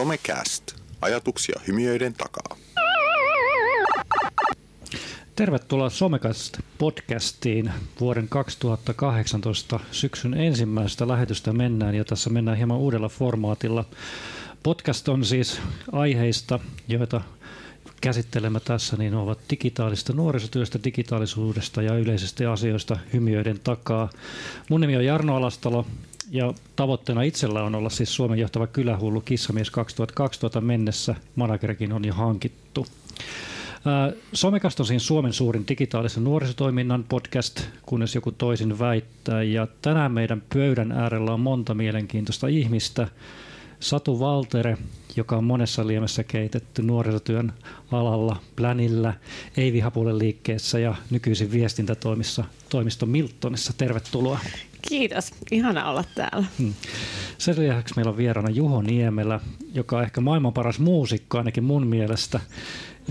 [0.00, 0.72] Somecast.
[1.02, 2.56] Ajatuksia hymiöiden takaa.
[5.36, 7.72] Tervetuloa Somecast podcastiin.
[8.00, 13.84] Vuoden 2018 syksyn ensimmäistä lähetystä mennään ja tässä mennään hieman uudella formaatilla.
[14.62, 15.60] Podcast on siis
[15.92, 16.58] aiheista,
[16.88, 17.20] joita
[18.00, 24.10] käsittelemme tässä, niin ovat digitaalista nuorisotyöstä, digitaalisuudesta ja yleisesti asioista hymiöiden takaa.
[24.70, 25.86] Mun nimi on Jarno Alastalo
[26.30, 31.14] ja tavoitteena itsellä on olla siis Suomen johtava kylähullu kissamies 2012 mennessä.
[31.36, 32.86] Managerikin on jo hankittu.
[34.32, 39.42] Somekast on siis Suomen suurin digitaalisen nuorisotoiminnan podcast, kunnes joku toisin väittää.
[39.42, 43.08] Ja tänään meidän pöydän äärellä on monta mielenkiintoista ihmistä.
[43.80, 44.78] Satu Valtere,
[45.16, 47.52] joka on monessa liemessä keitetty nuorisotyön
[47.92, 49.14] alalla, Plänillä,
[49.56, 52.44] Eivi Hapulen liikkeessä ja nykyisin viestintätoimissa
[53.06, 53.72] Miltonissa.
[53.78, 54.38] Tervetuloa.
[54.88, 56.46] Kiitos, ihana olla täällä.
[56.58, 56.74] Hmm.
[57.38, 59.40] Sen lisäksi meillä on vieraana Juho Niemelä,
[59.74, 62.40] joka on ehkä maailman paras muusikko ainakin mun mielestä.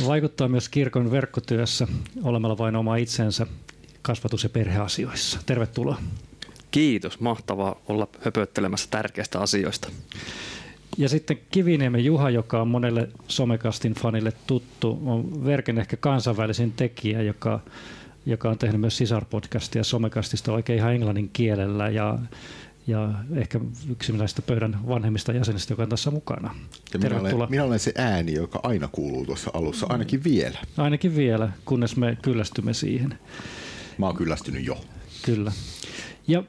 [0.07, 1.87] Vaikuttaa myös kirkon verkkotyössä
[2.23, 3.47] olemalla vain oma itsensä
[4.01, 5.39] kasvatus- ja perheasioissa.
[5.45, 5.97] Tervetuloa.
[6.71, 9.89] Kiitos, mahtavaa olla höpöttelemässä tärkeistä asioista.
[10.97, 17.21] Ja sitten Kiviniemen Juha, joka on monelle somekastin fanille tuttu, on Verken ehkä kansainvälisin tekijä,
[17.21, 17.59] joka,
[18.25, 22.19] joka on tehnyt myös sisarpodcastia somekastista oikein ihan englannin kielellä ja
[22.87, 26.55] ja ehkä yksi näistä pöydän vanhemmista jäsenistä, joka on tässä mukana.
[26.93, 30.59] Ja minä, olen, minä olen se ääni, joka aina kuuluu tuossa alussa, ainakin vielä.
[30.77, 33.19] Ainakin vielä, kunnes me kyllästymme siihen.
[33.97, 34.77] Mä oon kyllästynyt jo.
[35.25, 35.51] Kyllä.
[36.27, 36.43] Ja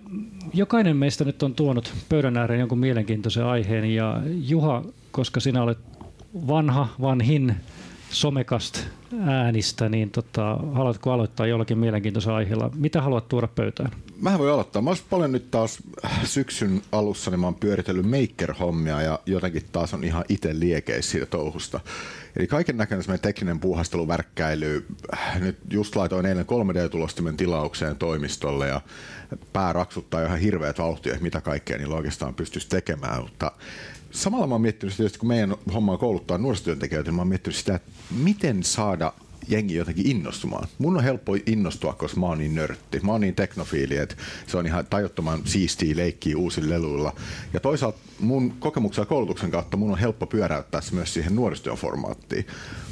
[0.54, 5.78] jokainen meistä nyt on tuonut pöydän ääreen jonkun mielenkiintoisen aiheen ja Juha, koska sinä olet
[6.46, 7.56] vanha, vanhin
[8.10, 8.86] somekast
[9.26, 12.70] äänistä, niin tota, haluatko aloittaa jollakin mielenkiintoisella aiheella?
[12.74, 13.90] Mitä haluat tuoda pöytään?
[14.20, 14.82] Mä voin aloittaa.
[14.82, 15.78] Mä paljon nyt taas
[16.24, 21.26] syksyn alussa, niin mä oon pyöritellyt maker-hommia ja jotenkin taas on ihan itse liekeissä siitä
[21.26, 21.80] touhusta.
[22.36, 24.86] Eli kaiken näköinen tekninen puuhastelu, värkkäily.
[25.38, 28.80] Nyt just laitoin eilen 3D-tulostimen tilaukseen toimistolle ja
[29.52, 33.52] pää raksuttaa ihan hirveät vauhtia, mitä kaikkea niillä oikeastaan pystyisi tekemään, mutta
[34.10, 37.56] samalla mä oon miettinyt sitä, kun meidän homma on kouluttaa nuorisotyöntekijöitä, niin mä oon miettinyt
[37.56, 39.12] sitä, että miten saada
[39.48, 40.68] jengi jotenkin innostumaan.
[40.78, 43.00] Mun on helppo innostua, koska mä oon niin nörtti.
[43.02, 44.16] Mä oon niin teknofiili, että
[44.46, 47.14] se on ihan tajuttoman siistiä leikkiä uusilla leluilla.
[47.52, 51.76] Ja toisaalta mun kokemuksen ja koulutuksen kautta mun on helppo pyöräyttää se myös siihen nuorisotyön
[51.76, 52.46] formaattiin.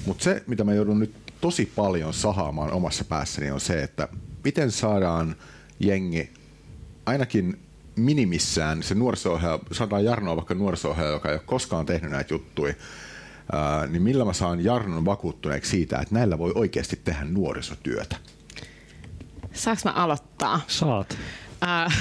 [0.06, 4.08] Mutta se, mitä mä joudun nyt tosi paljon sahaamaan omassa päässäni on se, että
[4.44, 5.36] miten saadaan
[5.80, 6.30] jengi
[7.06, 7.58] ainakin
[7.98, 9.40] minimissään se nuoriso
[9.72, 12.74] saadaan Jarnoa vaikka nuoriso joka ei ole koskaan tehnyt näitä juttuja,
[13.52, 18.16] ää, niin millä mä saan Jarnon vakuuttuneeksi siitä, että näillä voi oikeasti tehdä nuorisotyötä?
[19.52, 20.60] Saanko mä aloittaa?
[20.66, 21.18] Saat.
[21.62, 21.98] Äh,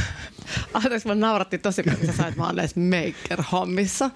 [0.73, 4.09] Anteeksi, mä nauratti tosi paljon, että sä sait, että mä oon näissä maker-hommissa.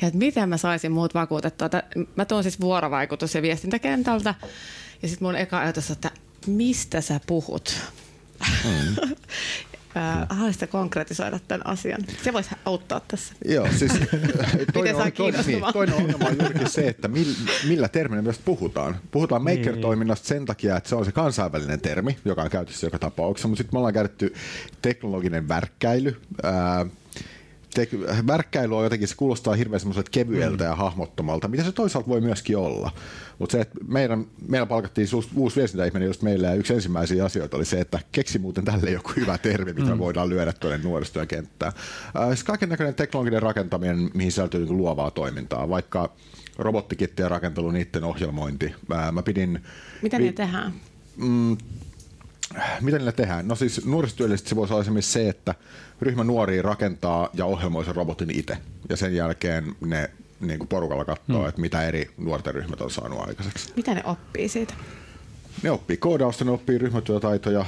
[0.00, 1.68] Ja että miten mä saisin muut vakuutettua.
[2.16, 4.34] Mä tuon siis vuorovaikutus- ja viestintäkentältä.
[5.02, 6.10] Ja sitten mun eka ajatus, että
[6.46, 7.76] mistä sä puhut?
[8.64, 8.96] Mm.
[10.28, 12.00] haluaisitko konkretisoida tämän asian?
[12.24, 13.34] Se voisi auttaa tässä.
[13.44, 13.92] Joo, siis
[14.72, 17.38] toinen, on, toinen, niin, toinen ongelma on juurikin se, että millä,
[17.68, 18.96] millä termillä myös puhutaan.
[19.10, 19.58] Puhutaan niin.
[19.58, 23.60] maker-toiminnasta sen takia, että se on se kansainvälinen termi, joka on käytössä joka tapauksessa, mutta
[23.60, 24.34] sitten me ollaan käytetty
[24.82, 26.86] teknologinen värkkäily, ää,
[27.74, 27.88] te,
[28.26, 30.70] värkkäily on jotenkin, se kuulostaa hirveän semmoiselta kevyeltä mm.
[30.70, 32.90] ja hahmottomalta, mitä se toisaalta voi myöskin olla.
[33.38, 37.56] Mutta se, että meidän, meillä palkattiin uusi, uusi viestintäihminen just meille ja yksi ensimmäisiä asioita
[37.56, 39.98] oli se, että keksi muuten tälle joku hyvä termi, mitä mm.
[39.98, 41.72] voidaan lyödä tuonne nuorisotyön kenttään.
[42.16, 46.12] Äh, siis kaiken näköinen teknologinen rakentaminen, mihin sisältyy niin luovaa toimintaa, vaikka
[46.58, 48.74] robottikittien rakentelu, niiden ohjelmointi.
[48.92, 49.62] Äh, mä pidin...
[50.02, 50.72] Mitä vi- ne tehdään?
[51.16, 51.56] Mm,
[52.80, 53.48] mitä niillä tehdään?
[53.48, 55.54] No siis nuorisotyöllisesti se voisi olla esimerkiksi se, että
[56.02, 58.58] ryhmä nuoria rakentaa ja ohjelmoi sen robotin itse.
[58.88, 60.10] Ja sen jälkeen ne
[60.40, 61.48] niin kuin porukalla katsoo, hmm.
[61.48, 63.72] että mitä eri nuorten ryhmät on saanut aikaiseksi.
[63.76, 64.74] Mitä ne oppii siitä?
[65.62, 67.66] Ne oppii koodausta, ne oppii ryhmätyötaitoja,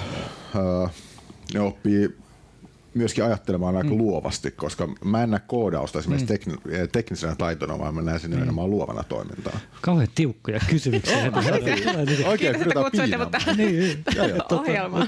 [1.55, 2.17] ne oppii
[2.95, 3.99] myöskin ajattelemaan aika mm.
[3.99, 6.57] luovasti, koska mä en näe koodausta esimerkiksi mm.
[6.57, 8.43] tekn, teknisenä taitona, vaan mä näen sen mm.
[8.43, 9.61] enemmän luovana toimintaa.
[9.81, 11.33] Kauhean tiukkoja kysymyksiä.
[12.27, 13.33] Oikein, pyritään piinaamaan.
[13.57, 14.05] Niin,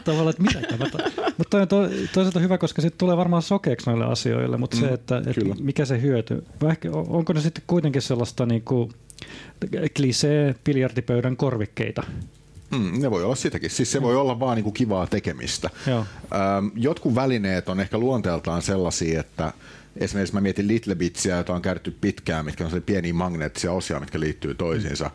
[0.05, 0.85] Tavallaan, että mitä tämä
[1.39, 4.81] Mutta on to, toisaalta hyvä, koska sitten tulee varmaan sokeeksi noille asioille, mutta mm.
[4.81, 6.45] se, että, että mikä se hyöty.
[6.71, 8.91] Ehkä, onko ne sitten kuitenkin sellaista niin kuin,
[9.97, 12.03] klisee biljardipöydän korvikkeita?
[12.73, 13.71] Mm, ne voi olla sitäkin.
[13.71, 14.03] Siis se mm.
[14.03, 15.71] voi olla vaan niin kuin kivaa tekemistä.
[15.87, 15.99] Joo.
[15.99, 19.53] Ähm, jotkut välineet on ehkä luonteeltaan sellaisia, että
[19.97, 24.21] esimerkiksi mä mietin Little Bitsiä, jota on käytetty pitkään, mitkä on pieniä magneettisia osia, mitkä
[24.21, 25.05] liittyy toisiinsa.
[25.05, 25.13] Mm.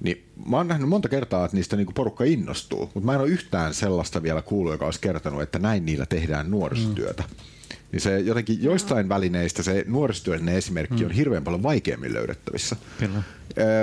[0.00, 3.28] Niin mä oon nähnyt monta kertaa, että niistä niinku porukka innostuu, mutta mä en ole
[3.28, 7.22] yhtään sellaista vielä kuullut, joka olisi kertonut, että näin niillä tehdään nuorisotyötä.
[7.22, 7.59] Mm.
[7.92, 12.76] Niin se jotenkin joistain välineistä se nuorisotyöllinen esimerkki on hirveän paljon vaikeammin löydettävissä.
[12.98, 13.22] Kyllä.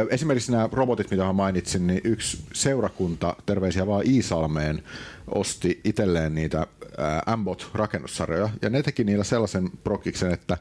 [0.09, 4.83] Esimerkiksi nämä robotit, mitä mainitsin, niin yksi seurakunta, terveisiä vaan Iisalmeen,
[5.27, 6.68] osti itselleen niitä
[6.98, 10.57] ää, Mbot-rakennussarjoja, ja ne teki niillä sellaisen prokiksen, että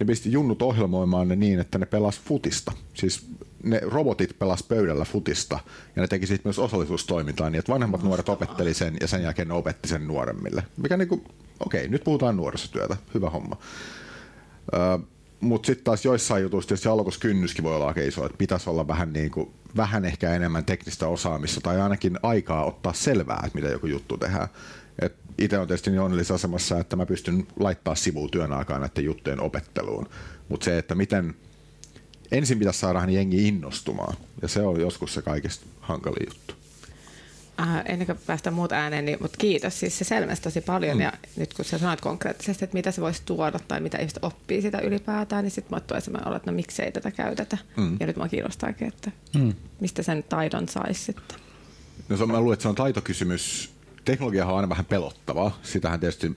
[0.00, 2.72] ne pisti junnut ohjelmoimaan ne niin, että ne pelas futista.
[2.94, 3.26] Siis
[3.62, 5.60] ne robotit pelas pöydällä futista,
[5.96, 9.48] ja ne teki siitä myös osallisuustoimintaa, niin että vanhemmat nuoret opetteli sen, ja sen jälkeen
[9.48, 10.62] ne opetti sen nuoremmille.
[10.76, 11.24] Mikä niinku,
[11.60, 13.56] okei, nyt puhutaan nuorisotyötä, hyvä homma.
[14.74, 14.98] Ö,
[15.40, 19.12] mutta sitten taas joissain jutuissa tietysti aloituskynnyskin voi olla aika iso, että pitäisi olla vähän,
[19.12, 23.86] niin kuin, vähän ehkä enemmän teknistä osaamista tai ainakin aikaa ottaa selvää, että mitä joku
[23.86, 24.48] juttu tehdään.
[24.98, 29.04] Et itse on tietysti niin onnellisessa asemassa, että mä pystyn laittaa sivuun työn aikaa näiden
[29.04, 30.08] juttujen opetteluun.
[30.48, 31.34] Mutta se, että miten
[32.32, 36.54] ensin pitäisi saada jengi innostumaan, ja se on joskus se kaikista hankalin juttu.
[37.60, 41.00] Äh, ennen kuin päästä muut ääneen, niin, mutta kiitos, siis se selvensi tosi paljon mm.
[41.00, 44.62] ja nyt kun sä sanoit konkreettisesti, että mitä se voisi tuoda tai mitä ihmiset oppii
[44.62, 47.58] sitä ylipäätään, niin sitten mä tulee sellainen olo, että no miksei tätä käytetä.
[47.76, 47.96] Mm.
[48.00, 49.54] Ja nyt mä kiinnostaakin, että mm.
[49.80, 51.38] mistä sen taidon saisi sitten.
[52.08, 53.70] No se on, mä luulen, että se on taitokysymys.
[54.10, 55.58] Teknologia on aina vähän pelottavaa.
[55.62, 56.36] Sitähän tietysti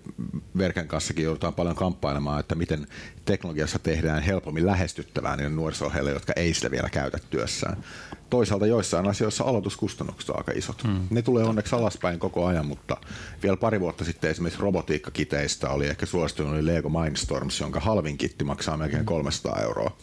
[0.57, 2.87] Verken kanssakin joudutaan paljon kamppailemaan, että miten
[3.25, 7.83] teknologiassa tehdään helpommin lähestyttävää niille nuorisoheille, jotka ei sitä vielä käytä työssään.
[8.29, 10.83] Toisaalta joissain asioissa aloituskustannukset on aika isot.
[10.83, 11.07] Hmm.
[11.09, 12.97] Ne tulee onneksi alaspäin koko ajan, mutta
[13.43, 18.43] vielä pari vuotta sitten esimerkiksi robotiikkakiteistä oli ehkä suostunut oli Lego Mindstorms, jonka halvin kitti
[18.43, 19.97] maksaa melkein 300 euroa.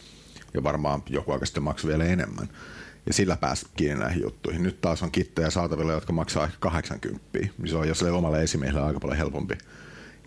[0.53, 2.49] Ja varmaan joku aika sitten maksoi vielä enemmän
[3.05, 4.63] ja sillä pääsi kiinni näihin juttuihin.
[4.63, 7.21] Nyt taas on kittejä saatavilla, jotka maksaa ehkä 80.
[7.33, 9.57] Niin se on jo sille omalle esimiehelle aika paljon helpompi,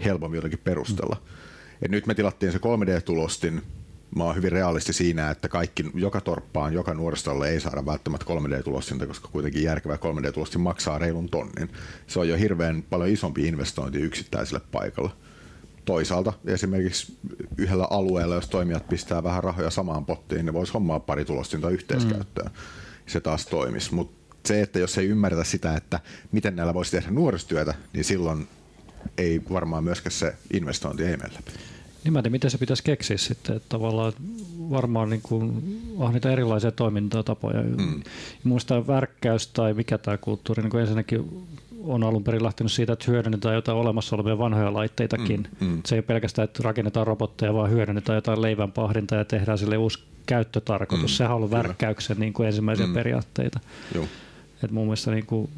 [0.04, 1.16] helpompi jotenkin perustella.
[1.20, 1.34] Mm.
[1.82, 3.62] Et nyt me tilattiin se 3D-tulostin.
[4.16, 9.06] Mä oon hyvin realisti siinä, että kaikki, joka torppaan, joka nuoristolle ei saada välttämättä 3D-tulostinta,
[9.06, 11.70] koska kuitenkin järkevä 3D-tulostin maksaa reilun tonnin.
[12.06, 15.10] Se on jo hirveän paljon isompi investointi yksittäiselle paikalle
[15.84, 17.16] toisaalta esimerkiksi
[17.58, 22.46] yhdellä alueella, jos toimijat pistää vähän rahoja samaan pottiin, ne voisi hommaa pari tulostinta yhteiskäyttöön.
[22.46, 22.58] Mm.
[23.06, 23.94] Se taas toimisi.
[23.94, 26.00] Mutta se, että jos ei ymmärretä sitä, että
[26.32, 28.48] miten näillä voisi tehdä nuorisotyötä, niin silloin
[29.18, 31.34] ei varmaan myöskään se investointi ei mene
[32.04, 34.12] niin mä tiedän, miten se pitäisi keksiä sitten, että tavallaan
[34.70, 35.62] varmaan niin kuin,
[35.96, 37.62] on niitä erilaisia toimintatapoja.
[37.62, 38.02] Mm.
[38.44, 41.46] Muista värkkäys tai mikä tämä kulttuuri, niin kuin ensinnäkin
[41.86, 45.48] on alun perin lähtenyt siitä, että hyödynnetään jotain olemassa olevia vanhoja laitteitakin.
[45.60, 45.80] Mm, mm.
[45.86, 51.10] Se ei pelkästään, että rakennetaan robotteja, vaan hyödynnetään jotain leivänpahdinta ja tehdään sille uusi käyttötarkoitus.
[51.10, 52.94] Mm, Sehän on ollut värkkäyksen niin kuin ensimmäisiä mm.
[52.94, 53.60] periaatteita.
[53.94, 54.04] Joo.
[54.64, 55.50] Et mun mielestä niin kuin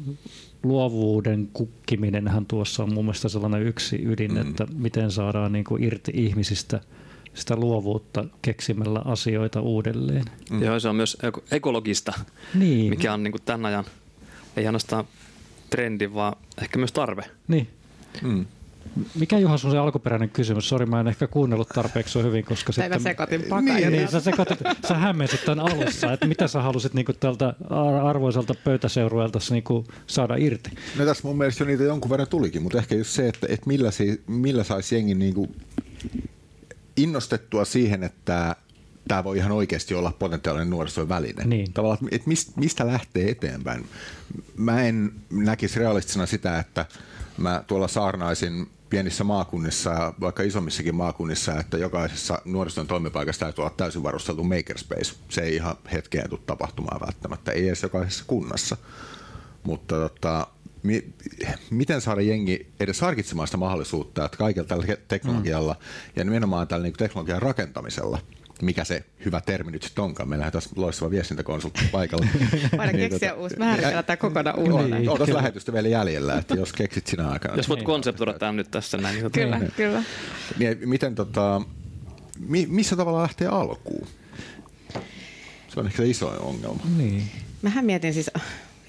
[0.63, 4.41] luovuuden kukkiminenhän tuossa on mun mielestä sellainen yksi ydin, mm.
[4.41, 6.81] että miten saadaan niin kuin irti ihmisistä
[7.33, 10.25] sitä luovuutta keksimällä asioita uudelleen.
[10.51, 10.63] Mm.
[10.63, 11.17] Joo, se on myös
[11.51, 12.13] ekologista,
[12.53, 12.89] niin.
[12.89, 13.85] mikä on niin kuin tämän ajan,
[14.57, 15.05] ei ainoastaan
[15.69, 17.23] trendi, vaan ehkä myös tarve.
[17.47, 17.67] Niin.
[18.21, 18.45] Mm.
[19.15, 20.69] Mikä Juha sun se alkuperäinen kysymys?
[20.69, 22.91] Sori, mä en ehkä kuunnellut tarpeeksi hyvin, koska sitten...
[22.91, 23.65] Mä sekoitin pakan.
[23.65, 27.53] Niin, niin sä, sekoitit, sä hämmensit tämän alussa, että mitä sä halusit niinku tältä
[28.03, 30.69] arvoiselta pöytäseurueelta niinku saada irti?
[30.99, 33.67] No tässä mun mielestä jo niitä jonkun verran tulikin, mutta ehkä just se, että, että
[33.67, 35.55] millä, si, millä saisi jengi niinku
[36.97, 38.55] innostettua siihen, että
[39.07, 41.43] tämä voi ihan oikeasti olla potentiaalinen nuorisojen väline.
[41.45, 41.73] Niin.
[41.73, 43.85] Tavallaan, että mistä lähtee eteenpäin.
[44.57, 46.85] Mä en näkisi realistisena sitä, että
[47.37, 53.73] mä tuolla saarnaisin pienissä maakunnissa ja vaikka isommissakin maakunnissa, että jokaisessa nuorison toimipaikassa täytyy olla
[53.77, 55.13] täysin varusteltu makerspace.
[55.29, 58.77] Se ei ihan hetkeen tule tapahtumaan välttämättä, ei edes jokaisessa kunnassa.
[59.63, 60.47] Mutta tota,
[60.83, 61.13] mi-
[61.69, 66.11] miten saada jengi edes harkitsemaan sitä mahdollisuutta, että kaikella tällä teknologialla mm.
[66.15, 68.19] ja nimenomaan tällä niin teknologian rakentamisella–
[68.61, 70.29] mikä se hyvä termi nyt sitten onkaan.
[70.29, 72.25] Meillähän tässä loistava viestintäkonsultti paikalla.
[72.77, 75.01] Voidaan niin, keksiä tota, uusi, määritellä tämä kokonaan uudelleen.
[75.01, 77.55] Niin, on tuossa lähetystä vielä jäljellä, että jos keksit sinä aikana.
[77.55, 79.15] Jos voit konseptoida tämän nyt tässä näin.
[79.15, 79.71] Niin kyllä, niin.
[79.75, 80.03] kyllä.
[80.57, 81.61] Niin, miten tota,
[82.39, 84.07] mi, missä tavalla lähtee alkuun?
[85.67, 86.81] Se on ehkä se iso ongelma.
[86.97, 87.23] Niin.
[87.61, 88.31] Mähän mietin siis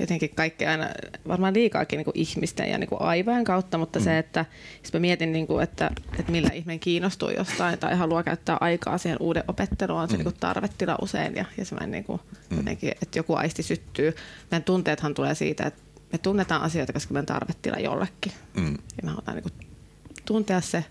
[0.00, 0.88] jotenkin kaikki aina,
[1.28, 4.05] varmaan liikaakin niin kuin ihmisten ja niin kuin aivojen kautta, mutta mm.
[4.05, 4.45] se, että
[4.83, 8.99] jos mä mietin, niin kuin, että, että millä ihminen kiinnostuu jostain tai haluaa käyttää aikaa
[8.99, 10.19] siihen uuden opetteluun, on se mm.
[10.19, 12.57] niin kuin tarvetila usein ja, ja semmoinen niin kuin, mm.
[12.57, 14.17] jotenkin, että joku aisti syttyy.
[14.50, 15.81] Meidän tunteethan tulee siitä, että
[16.12, 18.33] me tunnetaan asioita, koska meidän tarvetila jollekin.
[18.55, 18.73] Mm.
[18.73, 19.69] Ja me halutaan niin kuin,
[20.25, 20.85] tuntea se,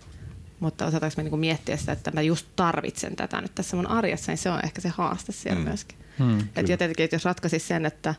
[0.60, 4.32] mutta osataanko me niin miettiä sitä, että mä just tarvitsen tätä nyt tässä mun arjessa,
[4.32, 5.68] niin se on ehkä se haaste siellä mm.
[5.68, 5.98] myöskin.
[6.18, 8.14] Mm, että jotenkin, että jos ratkaisi sen, että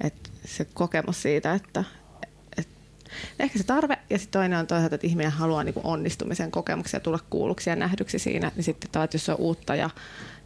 [0.00, 1.84] että se kokemus siitä, että,
[2.56, 2.74] että
[3.38, 7.00] ehkä se tarve ja sitten toinen on toisaalta, että ihminen haluaa niin kuin onnistumisen kokemuksia,
[7.00, 9.90] tulla kuulluksi ja nähdyksi siinä, niin sitten taas, jos se on uutta ja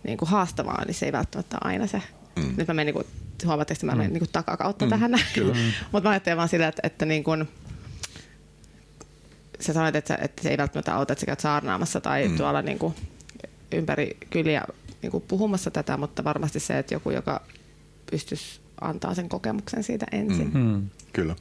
[0.05, 2.03] niin kuin haastavaa, niin se ei välttämättä aina se.
[2.37, 2.55] Mm.
[2.57, 3.07] Nyt mä menen, niin
[3.45, 4.13] huomaatteko, että mä menen mm.
[4.13, 4.91] niin kuin takakautta mm.
[4.91, 5.11] tähän.
[5.93, 7.49] Mutta mä ajattelen vaan sitä, että, että niin kuin,
[9.61, 12.37] sä sanoit, että, että se ei välttämättä auta, että sä käyt saarnaamassa tai mm.
[12.37, 12.95] tuolla niin kuin
[13.73, 14.65] ympäri kyliä
[15.03, 17.43] niin kuin puhumassa tätä, mutta varmasti se, että joku, joka
[18.11, 20.51] pystyisi antaa sen kokemuksen siitä ensin.
[20.55, 20.61] Mm.
[20.61, 20.89] Mm.
[21.13, 21.37] Kyllä.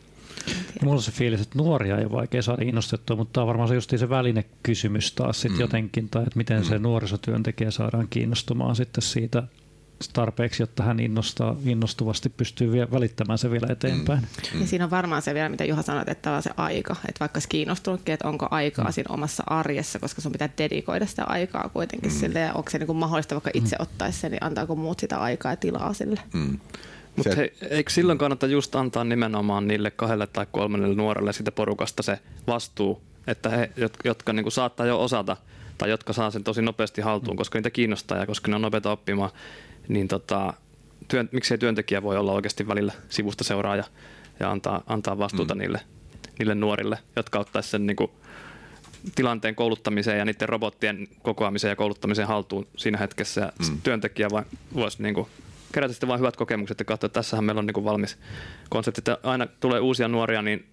[0.81, 3.69] Mulla on se fiilis, että nuoria ei ole vaikea saada innostettua, mutta tämä on varmaan
[3.69, 5.59] se just se välinekysymys taas sit mm.
[5.59, 6.63] jotenkin, tai että miten mm.
[6.63, 9.43] se nuorisotyöntekijä saadaan kiinnostumaan sitten siitä
[10.13, 14.27] tarpeeksi, jotta hän innostaa, innostuvasti pystyy vie, välittämään se vielä eteenpäin.
[14.53, 14.61] Mm.
[14.61, 16.95] Ja siinä on varmaan se vielä, mitä Juha sanoi, että on se aika.
[17.07, 18.91] Että vaikka olisi kiinnostunutkin, että onko aikaa mm.
[18.91, 22.17] siinä omassa arjessa, koska sun pitää dedikoida sitä aikaa kuitenkin mm.
[22.17, 22.39] sille.
[22.39, 23.83] Ja onko se niin kuin mahdollista vaikka itse mm.
[23.83, 26.19] ottaisi sen, niin antaako muut sitä aikaa ja tilaa sille.
[26.33, 26.59] Mm.
[27.17, 27.53] Mutta se...
[27.69, 33.01] eikö silloin kannata just antaa nimenomaan niille kahdelle tai kolmelle nuorelle sitä porukasta se vastuu,
[33.27, 33.71] että he,
[34.03, 35.37] jotka niin kuin saattaa jo osata
[35.77, 37.37] tai jotka saa sen tosi nopeasti haltuun, mm.
[37.37, 39.31] koska niitä kiinnostaa ja koska ne on nopeita oppimaan,
[39.87, 40.53] niin tota,
[41.07, 43.83] työn, miksei työntekijä voi olla oikeasti välillä sivusta seuraaja
[44.39, 45.59] ja antaa, antaa vastuuta mm.
[45.59, 45.81] niille,
[46.39, 48.11] niille nuorille, jotka ottaisivat sen niin kuin,
[49.15, 53.41] tilanteen kouluttamiseen ja niiden robottien kokoamiseen ja kouluttamiseen haltuun siinä hetkessä.
[53.41, 53.81] Ja mm.
[53.81, 54.27] työntekijä
[54.73, 55.27] voisi niin kuin,
[55.73, 58.17] kerätä sitten vain hyvät kokemukset ja katsoa, että tässähän meillä on niin valmis
[58.69, 58.99] konsepti.
[58.99, 60.65] Että aina tulee uusia nuoria, niin,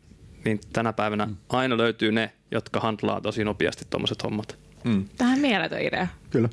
[0.45, 1.37] niin tänä päivänä mm.
[1.49, 4.59] aina löytyy ne, jotka handlaa tosi nopeasti tuommoiset hommat.
[4.85, 5.05] Mm.
[5.19, 6.07] Tähän mieletön idea.
[6.31, 6.49] Kyllä.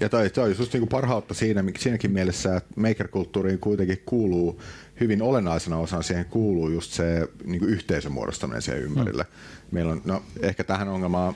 [0.00, 4.60] Ja toi, toi just niinku parhautta siinä, siinäkin mielessä, että maker-kulttuuriin kuitenkin kuuluu
[5.00, 9.22] hyvin olennaisena osana siihen kuuluu just se niin yhteisön muodostaminen siihen ympärille.
[9.22, 9.28] Mm.
[9.70, 11.34] Meillä on, no, ehkä tähän ongelmaan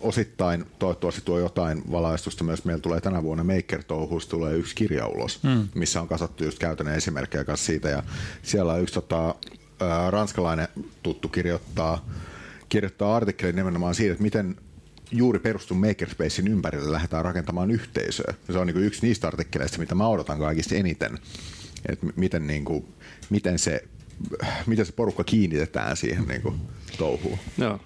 [0.00, 2.64] osittain toivottavasti tuo jotain valaistusta myös.
[2.64, 3.82] Meillä tulee tänä vuonna maker
[4.28, 5.68] tulee yksi kirja ulos, mm.
[5.74, 7.88] missä on kasattu just käytännön esimerkkejä kanssa siitä.
[7.88, 8.02] Ja
[8.42, 9.34] siellä on yksi tota,
[9.80, 10.68] ää, ranskalainen
[11.02, 12.08] tuttu kirjoittaa,
[12.68, 14.56] kirjoittaa artikkeli nimenomaan siitä, että miten
[15.12, 18.34] juuri perustun Makerspacein ympärille lähdetään rakentamaan yhteisöä.
[18.52, 21.18] Se on niin kuin yksi niistä artikkeleista, mitä mä odotan kaikista eniten.
[21.88, 22.84] Että miten, niin kuin,
[23.30, 23.84] miten, se,
[24.66, 26.60] miten se porukka kiinnitetään siihen niin kuin,
[26.98, 27.38] touhuun.
[27.58, 27.80] Joo.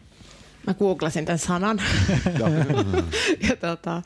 [0.66, 1.82] Mä googlasin tämän sanan.
[3.48, 4.02] ja tota,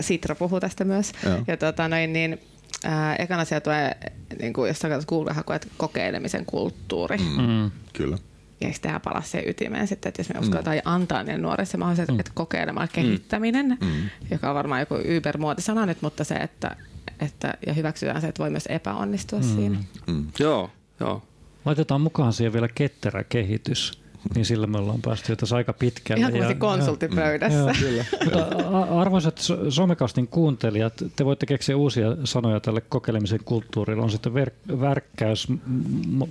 [0.00, 1.12] Sitra puhuu tästä myös.
[1.24, 1.38] Joo.
[1.46, 2.40] Ja tota, noin, niin,
[2.84, 3.96] ää, ekana sieltä tulee,
[4.40, 7.18] niin kuin, jos sä katsot Google-hakua, että kokeilemisen kulttuuri.
[7.18, 7.42] Mm.
[7.42, 7.70] Mm.
[7.92, 8.18] Kyllä
[8.60, 10.82] ja sitten tehdään palaa siihen ytimeen sitten, että jos me uskalletaan mm.
[10.84, 12.20] antaa niille nuorille se mahdollisuus, mm.
[12.20, 14.10] että kokeilemaan kehittäminen, mm.
[14.30, 16.76] joka on varmaan joku ybermuotisana nyt, mutta se, että,
[17.20, 19.44] että ja hyväksytään se, että voi myös epäonnistua mm.
[19.44, 19.78] siinä.
[20.06, 20.26] Mm.
[20.38, 21.22] Joo, joo.
[21.64, 24.02] Laitetaan mukaan siihen vielä ketterä kehitys
[24.34, 26.20] niin sillä me ollaan päästy tässä aika pitkälle.
[26.20, 27.58] Ihan kuin konsulttipöydässä.
[27.58, 28.46] Ja, kyllä.
[29.00, 34.02] arvoisat somekastin kuuntelijat, te voitte keksiä uusia sanoja tälle kokeilemisen kulttuurille.
[34.02, 35.48] On sitten ver- värkkäys,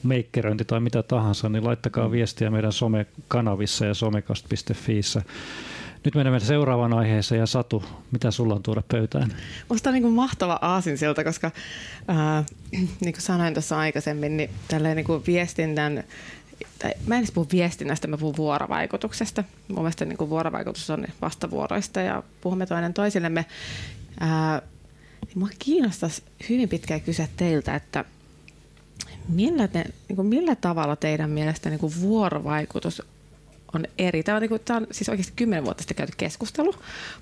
[0.03, 5.21] meikkeröinti tai mitä tahansa, niin laittakaa viestiä meidän somekanavissa ja somekast.fiissä.
[6.03, 9.33] Nyt menemme seuraavaan aiheeseen ja Satu, mitä sulla on tuoda pöytään?
[9.69, 11.51] Minusta on niin mahtava aasinsilta, koska
[12.09, 14.49] äh, niin kuin sanoin tuossa aikaisemmin, niin,
[14.95, 16.03] niin kuin viestinnän
[16.79, 19.43] tai mä en edes puhu viestinnästä, mä puhun vuorovaikutuksesta.
[19.67, 23.45] Mun mielestä niin kuin vuorovaikutus on vastavuoroista ja puhumme toinen toisillemme.
[24.19, 24.61] Ää,
[25.25, 28.05] niin mua kiinnostaisi hyvin pitkään kysyä teiltä, että
[29.29, 33.01] millä, te, niin kuin millä tavalla teidän mielestä niin kuin vuorovaikutus
[33.73, 34.23] on eri.
[34.23, 36.73] Tämä on, niin kuin, tämä on siis oikeasti kymmenen vuotta sitten käyty keskustelu,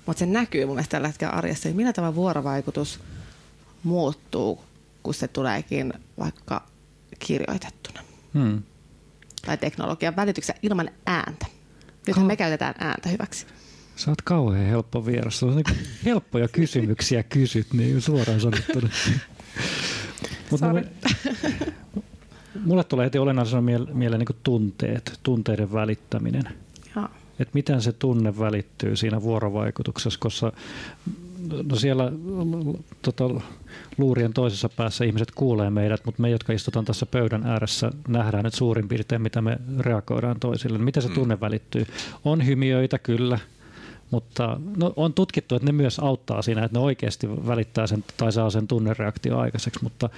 [0.06, 1.68] mutta se näkyy mun mielestä tällä hetkellä arjessa.
[1.68, 3.00] Millä tavalla vuorovaikutus
[3.82, 4.60] muuttuu,
[5.02, 6.62] kun se tuleekin vaikka
[7.18, 8.00] kirjoitettuna?
[8.34, 8.62] Hmm
[9.46, 11.46] tai teknologian välityksessä ilman ääntä.
[12.06, 13.46] Nythän Ka- me käytetään ääntä hyväksi.
[13.96, 15.42] Sä oot kauhean helppo vieras.
[15.42, 18.88] On niin helppoja kysymyksiä kysyt, niin suoraan sanottuna.
[20.50, 20.84] Mutta mulle,
[22.64, 23.62] mulle tulee heti olennaisena
[23.92, 26.44] mieleen niin tunteet, tunteiden välittäminen.
[27.38, 30.52] Että miten se tunne välittyy siinä vuorovaikutuksessa, koska
[31.70, 32.12] no siellä
[33.02, 33.24] tota,
[33.98, 38.54] luurien toisessa päässä ihmiset kuulee meidät, mutta me, jotka istutaan tässä pöydän ääressä, nähdään nyt
[38.54, 40.78] suurin piirtein, mitä me reagoidaan toisille.
[40.78, 41.14] Miten se mm.
[41.14, 41.86] tunne välittyy?
[42.24, 43.38] On hymiöitä kyllä,
[44.10, 48.32] mutta no, on tutkittu, että ne myös auttaa siinä, että ne oikeasti välittää sen tai
[48.32, 50.10] saa sen tunnereaktio aikaiseksi, mutta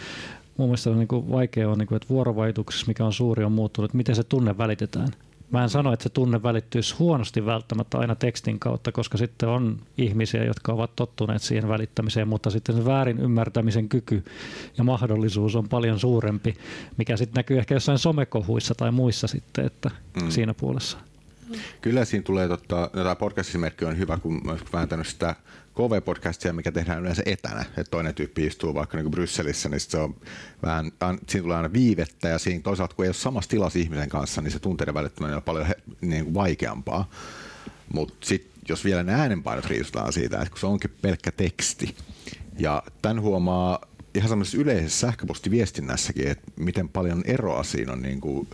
[0.56, 3.52] mun mielestä on niin kuin vaikea on, niin kuin, että vuorovaikutuksessa, mikä on suuri, on
[3.52, 5.08] muuttunut, että miten se tunne välitetään.
[5.50, 9.78] Mä en sano, että se tunne välittyisi huonosti välttämättä aina tekstin kautta, koska sitten on
[9.99, 14.25] ihmisiä, jotka ovat tottuneet siihen välittämiseen, mutta sitten se väärin ymmärtämisen kyky
[14.78, 16.55] ja mahdollisuus on paljon suurempi,
[16.97, 19.90] mikä sitten näkyy ehkä jossain somekohuissa tai muissa sitten, että
[20.23, 20.31] mm.
[20.31, 20.99] siinä puolessa.
[21.81, 25.35] Kyllä siinä tulee, totta, tämä podcast-esimerkki on hyvä, kun olen vääntänyt sitä
[25.75, 30.17] KV-podcastia, mikä tehdään yleensä etänä, että toinen tyyppi istuu vaikka niin Brysselissä, niin se on
[30.62, 30.93] vähän,
[31.28, 34.52] siinä tulee aina viivettä ja siinä toisaalta kun ei ole samassa tilassa ihmisen kanssa, niin
[34.52, 35.67] se tunteiden välittäminen on paljon
[36.00, 37.11] niin kuin vaikeampaa.
[37.93, 41.97] Mutta sitten jos vielä ne äänenpainot riisutaan siitä, että kun se onkin pelkkä teksti,
[42.59, 43.78] ja tämän huomaa
[44.14, 48.49] ihan semmoisessa yleisessä sähköpostiviestinnässäkin, että miten paljon eroa siinä on niin kuin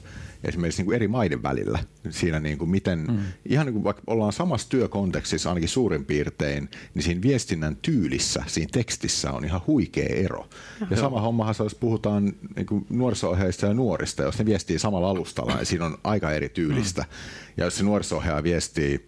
[0.48, 1.78] esimerkiksi niin kuin eri maiden välillä.
[2.10, 3.18] Siinä niin kuin miten, mm.
[3.48, 8.70] ihan niin kuin vaikka ollaan samassa työkontekstissa ainakin suurin piirtein, niin siinä viestinnän tyylissä, siinä
[8.72, 10.48] tekstissä on ihan huikea ero.
[10.80, 15.10] Ja, ja sama hommahan jos puhutaan niin kuin nuoriso ja nuorista, jos ne viestii samalla
[15.10, 17.02] alustalla, niin siinä on aika eri tyylistä.
[17.02, 17.08] Mm.
[17.56, 19.06] Ja jos se nuoriso viestii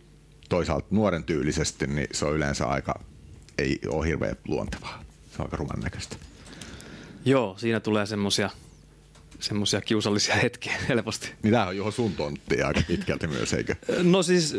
[0.48, 3.00] toisaalta nuoren tyylisesti, niin se on yleensä aika,
[3.58, 5.02] ei ole hirveän luontevaa.
[5.30, 6.16] Se on aika ruman näköistä.
[7.24, 8.50] Joo, siinä tulee semmoisia
[9.40, 11.32] semmoisia kiusallisia hetkiä helposti.
[11.42, 13.74] Niin tämähän on Juho sun tontti aika pitkälti myös, eikö?
[14.02, 14.56] No siis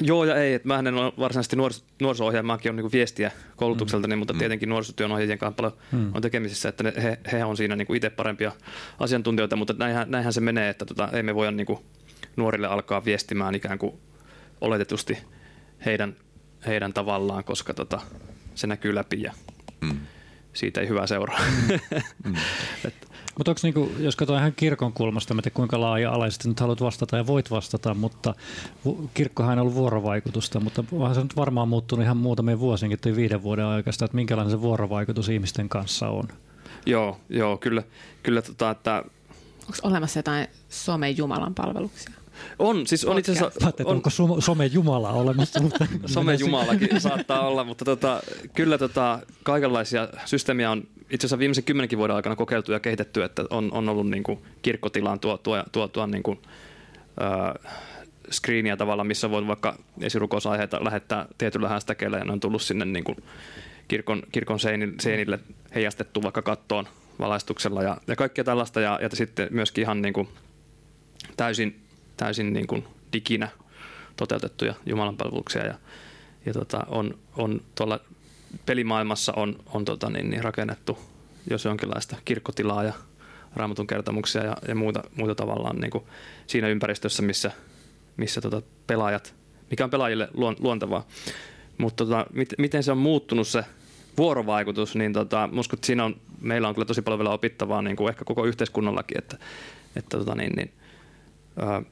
[0.00, 0.60] joo ja ei.
[0.64, 4.18] Mä en ole varsinaisesti nuoris- nuoriso-ohjaaja, mäkin on niin viestiä koulutukselta, mm.
[4.18, 4.38] mutta mm.
[4.38, 6.14] tietenkin nuorisotyön ohjaajien kanssa paljon mm.
[6.14, 8.52] on tekemisissä, että ne, he, he on siinä niin itse parempia
[8.98, 11.78] asiantuntijoita, mutta näinhän, näinhän se menee, että tota, ei me voida niin
[12.36, 13.92] nuorille alkaa viestimään ikään kuin
[14.60, 15.18] oletetusti
[15.86, 16.16] heidän,
[16.66, 18.00] heidän tavallaan, koska tota,
[18.54, 19.32] se näkyy läpi ja
[19.80, 20.00] mm.
[20.52, 21.40] siitä ei hyvää seuraa.
[21.68, 21.78] Mm.
[22.24, 22.34] mm.
[23.40, 27.26] Mutta onko niinku, jos katsotaan ihan kirkon kulmasta, mä kuinka laaja-alaisesti nyt haluat vastata ja
[27.26, 28.34] voit vastata, mutta
[29.14, 33.42] kirkkohan on ollut vuorovaikutusta, mutta onhan se nyt varmaan muuttunut ihan muutamien vuosienkin tai viiden
[33.42, 36.28] vuoden aikaista, että minkälainen se vuorovaikutus ihmisten kanssa on.
[36.86, 37.82] Joo, joo kyllä,
[38.22, 39.04] kyllä tota, että...
[39.60, 42.19] Onko olemassa jotain somen Jumalan palveluksia?
[42.58, 43.60] On, siis on itse asiassa...
[43.60, 45.60] Mä on, onko some Jumala olemassa?
[45.62, 48.20] Mutta some Jumalakin saattaa olla, mutta tota,
[48.54, 53.44] kyllä tota, kaikenlaisia systeemiä on itse asiassa viimeisen kymmenenkin vuoden aikana kokeiltu ja kehitetty, että
[53.50, 56.38] on, on ollut niin kuin kirkkotilaan tuo, tuo, tuo, tuo niin kuin,
[57.22, 57.72] äh,
[58.32, 63.04] screeniä tavalla, missä voi vaikka esirukosaiheita lähettää tietyllä hästäkeellä ja ne on tullut sinne niin
[63.04, 63.16] kuin
[63.88, 64.58] kirkon, kirkon
[65.00, 65.38] seinille
[65.74, 70.28] heijastettu vaikka kattoon valaistuksella ja, ja kaikkea tällaista ja, ja sitten myöskin ihan niin kuin
[71.36, 71.80] täysin,
[72.20, 73.48] täysin niin kuin diginä
[74.16, 75.74] toteutettuja jumalanpalveluksia ja,
[76.46, 78.00] ja tota, on, on tuolla
[78.66, 80.98] pelimaailmassa on, on tota, niin, niin rakennettu
[81.50, 82.92] jos jonkinlaista kirkkotilaa ja
[83.56, 86.04] raamatun kertomuksia ja, ja muuta, muuta tavallaan niin kuin
[86.46, 87.50] siinä ympäristössä, missä,
[88.16, 89.34] missä tota pelaajat,
[89.70, 91.06] mikä on pelaajille luon, luontevaa.
[91.78, 93.64] Mutta tota, mit, miten se on muuttunut se
[94.16, 98.08] vuorovaikutus, niin tota, musta, siinä on, meillä on kyllä tosi paljon vielä opittavaa niin kuin
[98.08, 99.36] ehkä koko yhteiskunnallakin, että,
[99.96, 100.72] että tota, niin, niin,
[101.56, 101.82] ää,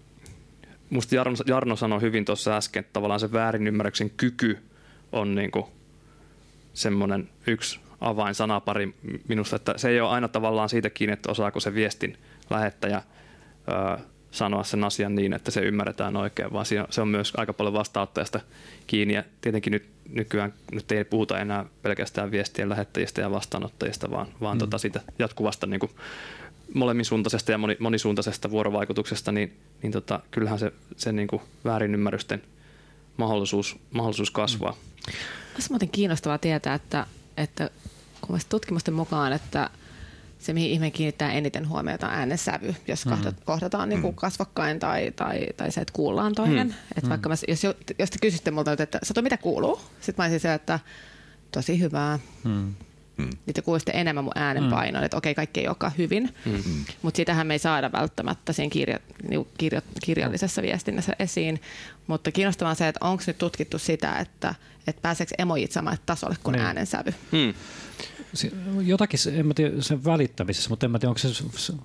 [0.90, 4.58] musta Jarno, Jarno sanoi hyvin tuossa äsken, että tavallaan se väärinymmärryksen kyky
[5.12, 5.66] on niin kuin
[6.74, 8.94] semmoinen yksi avainsanapari
[9.28, 12.18] minusta, että se ei ole aina tavallaan siitä kiinni, että osaako se viestin
[12.50, 13.02] lähettäjä
[13.68, 13.98] öö,
[14.30, 18.40] sanoa sen asian niin, että se ymmärretään oikein, vaan se on myös aika paljon vastaanottajasta
[18.86, 19.14] kiinni.
[19.14, 24.56] Ja tietenkin nyt, nykyään nyt ei puhuta enää pelkästään viestien lähettäjistä ja vastaanottajista, vaan, vaan
[24.56, 24.58] mm.
[24.58, 25.92] tota siitä jatkuvasta niin kuin
[26.74, 32.42] molemminsuuntaisesta ja monisuuntaisesta vuorovaikutuksesta, niin, niin tota, kyllähän se, se niin kuin väärinymmärrysten
[33.16, 34.72] mahdollisuus, mahdollisuus kasvaa.
[34.72, 35.12] Mm.
[35.54, 37.70] Olisi muuten kiinnostavaa tietää, että, että
[38.20, 39.70] kun tutkimusten mukaan, että
[40.38, 43.12] se, mihin ihminen kiinnittää eniten huomiota, on äänensävy, jos mm.
[43.44, 44.16] kohdataan niin kuin mm.
[44.16, 46.66] kasvokkain tai, tai, tai se, että kuullaan toinen.
[46.66, 46.74] Mm.
[46.90, 47.08] Että mm.
[47.08, 47.64] vaikka mä, jos,
[47.98, 49.80] jos te kysytte multa, että Satu, mitä kuuluu?
[50.00, 50.80] Sitten mä olisin se, että
[51.52, 52.18] tosi hyvää.
[52.44, 52.74] Mm.
[53.18, 53.30] Mm.
[53.46, 55.04] Niin te kuulisitte enemmän mun äänenpainoa, mm.
[55.04, 56.34] että okei, kaikki ei olekaan hyvin.
[56.44, 56.84] Mm.
[57.02, 61.60] Mutta sitähän me ei saada välttämättä siinä kirja, niinku kirja, kirjallisessa viestinnässä esiin.
[62.06, 64.54] Mutta kiinnostavaa on se, että onko nyt tutkittu sitä, että,
[64.86, 66.62] että pääseekö emojit samalle tasolle kuin mm.
[66.62, 67.14] äänensävy.
[67.32, 67.54] Mm.
[68.86, 71.28] Jotakin, en mä tiedä sen välittämisessä, mutta en mä tiedä, onko se,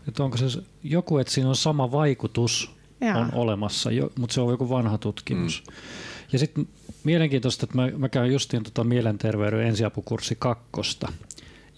[0.07, 0.45] että onko se
[0.83, 2.71] joku, että siinä on sama vaikutus
[3.03, 3.17] Jaa.
[3.17, 3.89] on olemassa,
[4.19, 5.63] mutta se on joku vanha tutkimus.
[5.67, 5.73] Mm.
[6.31, 6.67] Ja sitten
[7.03, 11.11] mielenkiintoista, että mä, mä käyn justiin tota mielenterveyden ensiapukurssi kakkosta.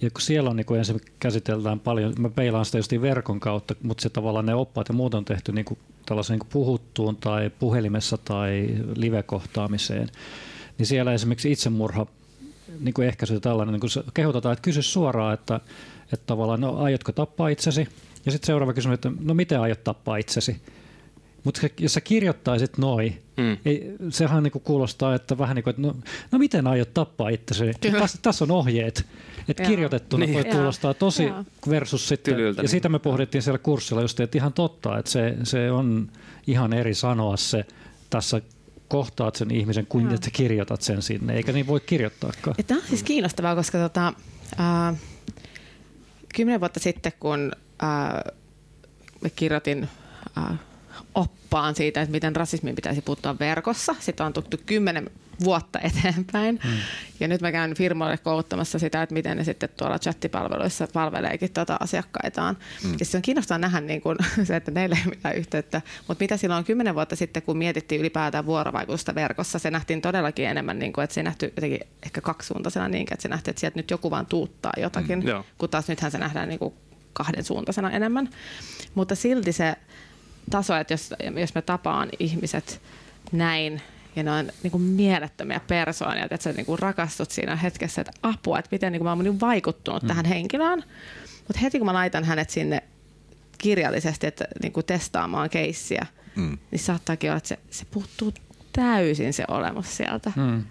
[0.01, 3.75] Ja kun siellä on niin kun ensin käsitellään paljon, mä peilaan sitä justiin verkon kautta,
[3.83, 7.51] mutta se tavallaan ne oppaat ja muut on tehty niin kuin tällaisen niin puhuttuun tai
[7.59, 10.09] puhelimessa tai live-kohtaamiseen,
[10.77, 12.05] niin siellä esimerkiksi itsemurha
[12.79, 15.59] niin kuin ehkäisy tällainen, niin kuin kehotetaan, että kysy suoraan, että,
[16.13, 17.87] että tavallaan, no aiotko tappaa itsesi?
[18.25, 20.61] Ja sitten seuraava kysymys, että no miten aiot tappaa itsesi?
[21.45, 23.57] Mutta jos sä kirjoittaisit noin, mm.
[23.65, 25.95] ei, sehän niinku kuulostaa, että vähän niin kuin, että no,
[26.31, 27.71] no miten aiot tappaa itsesi?
[27.99, 29.05] Tässä täs on ohjeet.
[29.49, 30.33] Että kirjoitettuna niin.
[30.33, 31.45] voi kuulostaa tosi Jaa.
[31.69, 32.69] versus sitten, Tylyltä, ja niin.
[32.69, 36.11] sitä me pohdittiin siellä kurssilla just, että ihan totta, että se, se on
[36.47, 37.65] ihan eri sanoa se
[38.09, 38.41] tässä
[38.87, 42.55] kohtaat sen ihmisen, kuin että kirjoitat sen sinne, eikä niin voi kirjoittaakaan.
[42.67, 44.13] Tämä on siis kiinnostavaa, koska tota,
[44.59, 44.95] äh,
[46.35, 47.51] kymmenen vuotta sitten, kun
[47.83, 48.33] äh,
[49.35, 49.89] kirjoitin
[50.37, 50.59] äh,
[51.15, 53.95] oppaan siitä, että miten rasismiin pitäisi puuttua verkossa.
[53.99, 55.09] Sitä on tuttu kymmenen
[55.43, 56.59] vuotta eteenpäin.
[56.63, 56.77] Hmm.
[57.19, 61.77] Ja nyt mä käyn firmoille kouluttamassa sitä, että miten ne sitten tuolla chattipalveluissa palveleekin tuota
[61.79, 62.57] asiakkaitaan.
[62.83, 62.95] Hmm.
[62.99, 65.81] Ja se on kiinnostavaa nähdä niin kuin, se, että neille ei mitään yhteyttä.
[66.07, 70.79] Mutta mitä silloin kymmenen vuotta sitten, kun mietittiin ylipäätään vuorovaikutusta verkossa, se nähtiin todellakin enemmän,
[70.79, 73.91] niin kuin, että se nähty jotenkin ehkä kaksisuuntaisena niin, että se nähtiin, että sieltä nyt
[73.91, 75.23] joku vaan tuuttaa jotakin.
[75.23, 76.73] Hmm, kun taas nythän se nähdään niin kuin
[77.13, 78.29] kahden suuntaisena enemmän.
[78.95, 79.75] Mutta silti se
[80.49, 82.81] taso, että jos, jos me tapaan ihmiset
[83.31, 83.81] näin
[84.15, 88.13] ja ne on niin kuin mielettömiä persoonia, että sä niin kuin rakastut siinä hetkessä, että
[88.23, 90.07] apua, että miten niin kuin mä oon niin vaikuttunut mm.
[90.07, 90.83] tähän henkilöön.
[91.47, 92.83] Mutta heti kun mä laitan hänet sinne
[93.57, 96.05] kirjallisesti, että niin kuin testaamaan keissiä,
[96.35, 96.57] mm.
[96.71, 98.33] niin saattaakin olla, että se, se puuttuu
[98.73, 100.31] täysin se olemus sieltä.
[100.35, 100.63] Mm.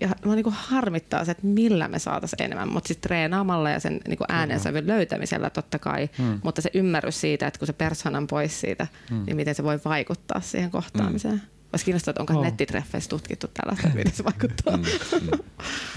[0.00, 3.80] Ja mä niin kuin harmittaa se, että millä me saataisiin enemmän, mutta siis treenaamalla ja
[3.80, 6.40] sen niin kuin äänensävyn löytämisellä totta kai, mm.
[6.44, 9.22] mutta se ymmärrys siitä, että kun se persoonan pois siitä, mm.
[9.26, 11.34] niin miten se voi vaikuttaa siihen kohtaamiseen.
[11.34, 11.40] Mm.
[11.72, 12.44] Olisi kiinnostavaa, että onko oh.
[12.44, 14.76] nettitreffeissä tutkittu tällaista, miten se vaikuttaa.
[14.76, 15.38] Mm, mm.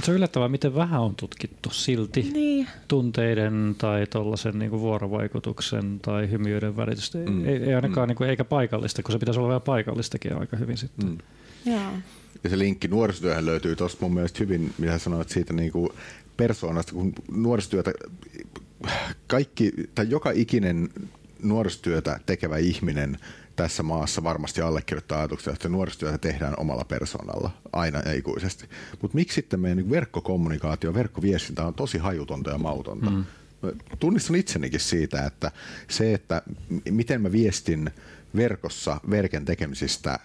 [0.04, 2.68] Se on yllättävää, miten vähän on tutkittu silti niin.
[2.88, 7.18] tunteiden tai tuollaisen niin vuorovaikutuksen tai hymyiden välitystä.
[7.18, 7.46] Mm.
[7.46, 8.10] Ei, ei ainakaan, mm.
[8.10, 11.10] niin kuin, eikä paikallista, kun se pitäisi olla vielä paikallistakin aika hyvin sitten.
[11.10, 11.18] Mm.
[12.44, 15.90] Ja se linkki nuorisotyöhön löytyy tuosta mun mielestä hyvin, mitä sanoit siitä niin kuin
[16.38, 17.92] persoonasta, kun nuorisotyötä
[19.28, 20.90] kaikki, tai joka ikinen
[21.44, 23.18] nuorisotyötä tekevä ihminen
[23.56, 28.70] tässä maassa varmasti allekirjoittaa ajatuksia, että nuorisotyötä tehdään omalla persoonalla aina ja ikuisesti.
[29.02, 33.10] Mutta miksi sitten meidän niin verkkokommunikaatio, verkkoviestintä on tosi hajutonta ja mautonta?
[33.10, 33.26] Mm.
[34.00, 35.52] Tunnistan itsenikin siitä, että
[35.90, 36.42] se, että
[36.92, 37.92] miten mä viestin
[38.36, 40.20] verkossa verken tekemisistä,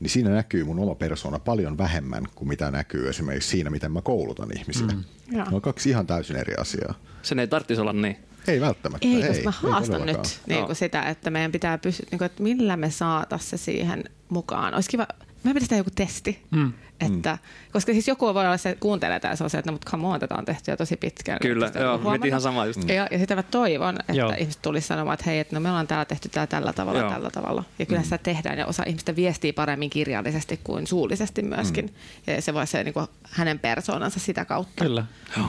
[0.00, 4.02] niin siinä näkyy mun oma persona paljon vähemmän kuin mitä näkyy esimerkiksi siinä, miten mä
[4.02, 4.86] koulutan ihmisiä.
[4.86, 5.04] Mm.
[5.30, 6.94] Ne on kaksi ihan täysin eri asiaa.
[7.22, 8.16] Sen ei tarvitsisi olla niin.
[8.48, 9.08] Ei välttämättä.
[9.08, 12.42] Ei, koska mä haastan nyt niin kuin sitä, että meidän pitää pystyä, niin kuin, että
[12.42, 14.74] millä me saataisiin se siihen mukaan.
[14.74, 15.06] Olisi kiva,
[15.42, 16.42] pitäisi tehdä joku testi.
[16.50, 16.72] Mm.
[17.00, 17.38] Että,
[17.72, 20.34] koska siis joku voi olla se, kuuntelee tämä se, että no, mutta come on, tätä
[20.34, 21.38] on tehty jo tosi pitkään.
[21.42, 22.26] Kyllä, joo, huomata.
[22.26, 22.88] ihan sama just.
[22.88, 24.34] Ja, ja sitä mä toivon, että joo.
[24.38, 27.10] ihmiset tulisi sanomaan, että hei, että no me ollaan täällä tehty tää tällä tavalla, joo.
[27.10, 27.64] tällä tavalla.
[27.78, 28.04] Ja kyllä mm.
[28.04, 31.84] sitä tehdään ja osa ihmistä viestii paremmin kirjallisesti kuin suullisesti myöskin.
[31.84, 32.34] Mm.
[32.34, 34.84] Ja se voi se niin kuin, hänen persoonansa sitä kautta.
[34.84, 35.04] Kyllä.
[35.36, 35.46] Joo.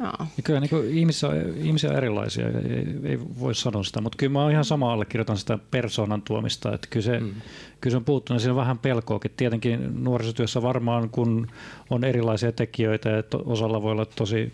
[0.00, 0.26] Joo.
[0.36, 4.50] Ja kyllä niin ihmisiä, ihmisiä on erilaisia, ei, ei voi sanoa sitä, mutta kyllä mä
[4.50, 7.30] ihan sama allekirjoitan sitä persoonan tuomista, että kyllä se, mm.
[7.80, 9.30] kyllä se on puuttunut, niin siinä on vähän pelkoakin.
[9.36, 11.46] Tietenkin nuorisotyössä varmaan, kun
[11.90, 14.52] on erilaisia tekijöitä, että osalla voi olla tosi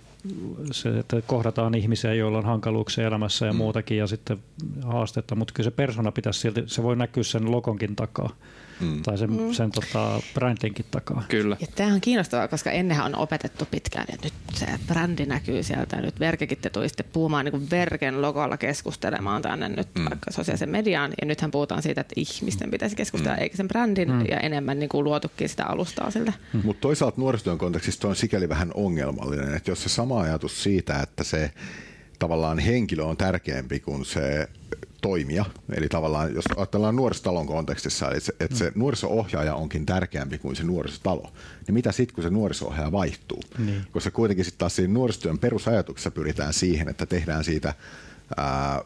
[0.73, 3.57] se, että kohdataan ihmisiä, joilla on hankaluuksia elämässä ja mm.
[3.57, 4.39] muutakin ja sitten
[4.83, 8.31] haastetta, mutta kyllä se persona pitäisi silti, se voi näkyä sen lokonkin takaa
[8.81, 9.03] mm.
[9.03, 9.53] tai sen, mm.
[9.53, 11.25] sen tota, brändinkin takaa.
[11.29, 11.57] Kyllä.
[11.61, 16.01] Ja tämähän on kiinnostavaa, koska ennenhän on opetettu pitkään ja nyt se brändi näkyy sieltä.
[16.01, 20.05] Nyt Verkekin te tulisitte puhumaan niin Verken logolla keskustelemaan tänne nyt mm.
[20.05, 23.43] vaikka sosiaalisen mediaan ja nythän puhutaan siitä, että ihmisten pitäisi keskustella mm.
[23.43, 24.25] eikä sen brändin mm.
[24.29, 26.35] ja enemmän niin kuin luotukin sitä alustaa sille.
[26.53, 26.61] Mm.
[26.65, 31.25] Mutta toisaalta nuorisotyön kontekstissa on sikäli vähän ongelmallinen, että jos se sama ajatus siitä, että
[31.25, 31.51] se
[32.18, 34.48] tavallaan henkilö on tärkeämpi kuin se
[35.02, 35.44] toimija.
[35.72, 40.64] Eli tavallaan, jos ajatellaan nuorisotalon kontekstissa, että se, että se nuoriso-ohjaaja onkin tärkeämpi kuin se
[40.64, 41.33] nuorisotalo,
[41.66, 43.40] niin mitä sitten, kun se nuoriso-ohjaaja vaihtuu?
[43.59, 43.87] Niin.
[43.92, 47.74] Koska kuitenkin sitten taas siinä nuorisotyön perusajatuksessa pyritään siihen, että tehdään siitä
[48.37, 48.83] ää,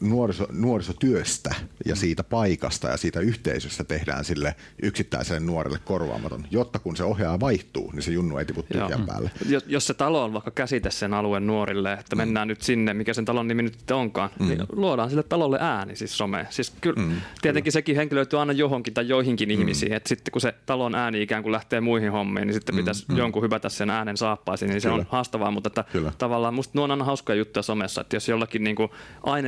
[0.00, 1.54] nuoriso, nuorisotyöstä
[1.86, 1.98] ja mm.
[1.98, 7.90] siitä paikasta ja siitä yhteisöstä tehdään sille yksittäiselle nuorelle korvaamaton, jotta kun se ohjaa vaihtuu,
[7.92, 9.06] niin se junnu ei tipu tyhjän mm.
[9.06, 9.30] päälle.
[9.48, 12.18] Jos, jos se talo on vaikka käsite sen alueen nuorille, että mm.
[12.18, 14.48] mennään nyt sinne, mikä sen talon nimi nyt onkaan, mm.
[14.48, 16.46] niin luodaan sille talolle ääni siis some.
[16.50, 17.72] Siis kyllä, mm, tietenkin kyllä.
[17.72, 19.52] sekin henkilöityy aina johonkin tai joihinkin mm.
[19.52, 22.76] ihmisiin, että sitten kun se talon ääni ikään kuin lähtee muihin hommiin, niin sitten mm.
[22.76, 23.16] pitäisi mm.
[23.16, 24.94] jonkun hypätä sen äänen saappaisiin, niin kyllä.
[24.96, 25.84] se on haastavaa, mutta että
[26.18, 28.90] tavallaan musta nuo on aina hauskoja juttuja somessa, että jos jollakin niin kuin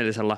[0.09, 0.37] aineellisella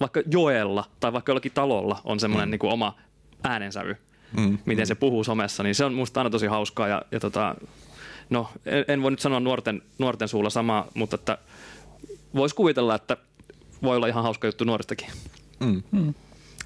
[0.00, 2.50] vaikka joella tai vaikka jollakin talolla on semmoinen mm.
[2.50, 2.94] niin kuin oma
[3.42, 3.96] äänensävy,
[4.36, 4.58] mm.
[4.64, 4.86] miten mm.
[4.86, 6.88] se puhuu somessa, niin se on musta aina tosi hauskaa.
[6.88, 7.54] Ja, ja tota,
[8.30, 11.38] no, en, en voi nyt sanoa nuorten, nuorten suulla samaa, mutta että
[12.34, 13.16] voisi kuvitella, että
[13.82, 15.08] voi olla ihan hauska juttu nuoristakin.
[15.60, 15.82] Mm.
[15.90, 16.14] Mm.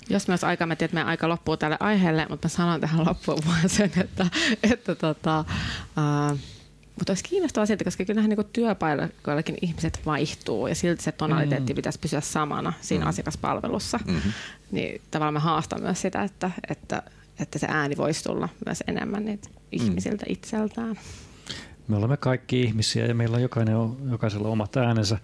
[0.09, 3.07] Jos myös aika, mä tiedän, että meidän aika loppuu tälle aiheelle, mutta mä sanon tähän
[3.07, 4.27] loppuun vaan sen, että,
[4.63, 5.45] että tota,
[6.31, 6.39] uh,
[6.99, 11.77] mutta olisi kiinnostavaa siltä, koska kyllähän niin työpaikoillakin ihmiset vaihtuu ja silti se tonaliteetti mm.
[11.77, 13.09] pitäisi pysyä samana siinä mm.
[13.09, 13.99] asiakaspalvelussa.
[14.07, 14.33] Mm-hmm.
[14.71, 17.03] Niin tavallaan mä haastan myös sitä, että, että,
[17.39, 19.55] että se ääni voisi tulla myös enemmän niitä mm.
[19.73, 20.99] ihmisiltä itseltään.
[21.89, 23.77] Me olemme kaikki ihmisiä ja meillä on jokainen,
[24.11, 25.19] jokaisella omat äänensä.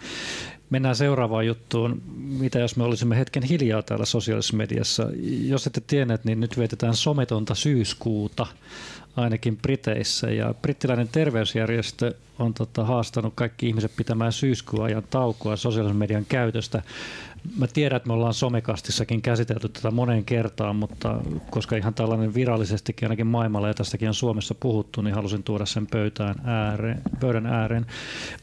[0.70, 2.02] Mennään seuraavaan juttuun.
[2.16, 5.06] Mitä jos me olisimme hetken hiljaa täällä sosiaalisessa mediassa?
[5.42, 8.46] Jos ette tienneet, niin nyt vietetään sometonta syyskuuta
[9.16, 10.30] ainakin Briteissä.
[10.30, 16.82] Ja brittiläinen terveysjärjestö on tota, haastanut kaikki ihmiset pitämään syyskuun ajan taukoa sosiaalisen median käytöstä
[17.56, 23.06] Mä tiedän, että me ollaan somekastissakin käsitelty tätä moneen kertaan, mutta koska ihan tällainen virallisestikin
[23.06, 27.86] ainakin maailmalla ja tästäkin on Suomessa puhuttu, niin halusin tuoda sen pöytään ääreen, pöydän ääreen.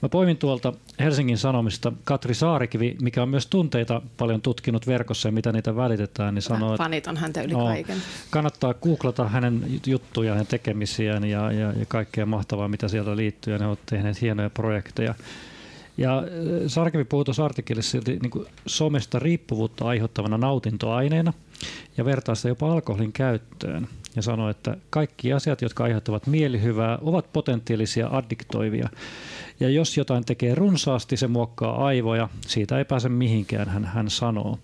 [0.01, 5.31] Mä poimin tuolta Helsingin Sanomista Katri Saarikivi, mikä on myös tunteita paljon tutkinut verkossa ja
[5.31, 7.97] mitä niitä välitetään, niin sanoo, että Fanit on häntä yli no, kaiken.
[8.29, 13.59] Kannattaa googlata hänen juttujaan ja tekemisiään ja, ja, ja kaikkea mahtavaa, mitä sieltä liittyy, ja
[13.59, 15.15] ne ovat tehneet hienoja projekteja.
[15.97, 16.23] Ja
[16.67, 21.33] Sarkevi puhui tuossa artikkelissa niin kuin somesta riippuvuutta aiheuttavana nautintoaineena
[21.97, 27.33] ja vertaa sitä jopa alkoholin käyttöön ja sanoi, että kaikki asiat, jotka aiheuttavat mielihyvää, ovat
[27.33, 28.89] potentiaalisia addiktoivia.
[29.59, 32.29] Ja jos jotain tekee runsaasti, se muokkaa aivoja.
[32.47, 34.59] Siitä ei pääse mihinkään, hän, hän sanoo.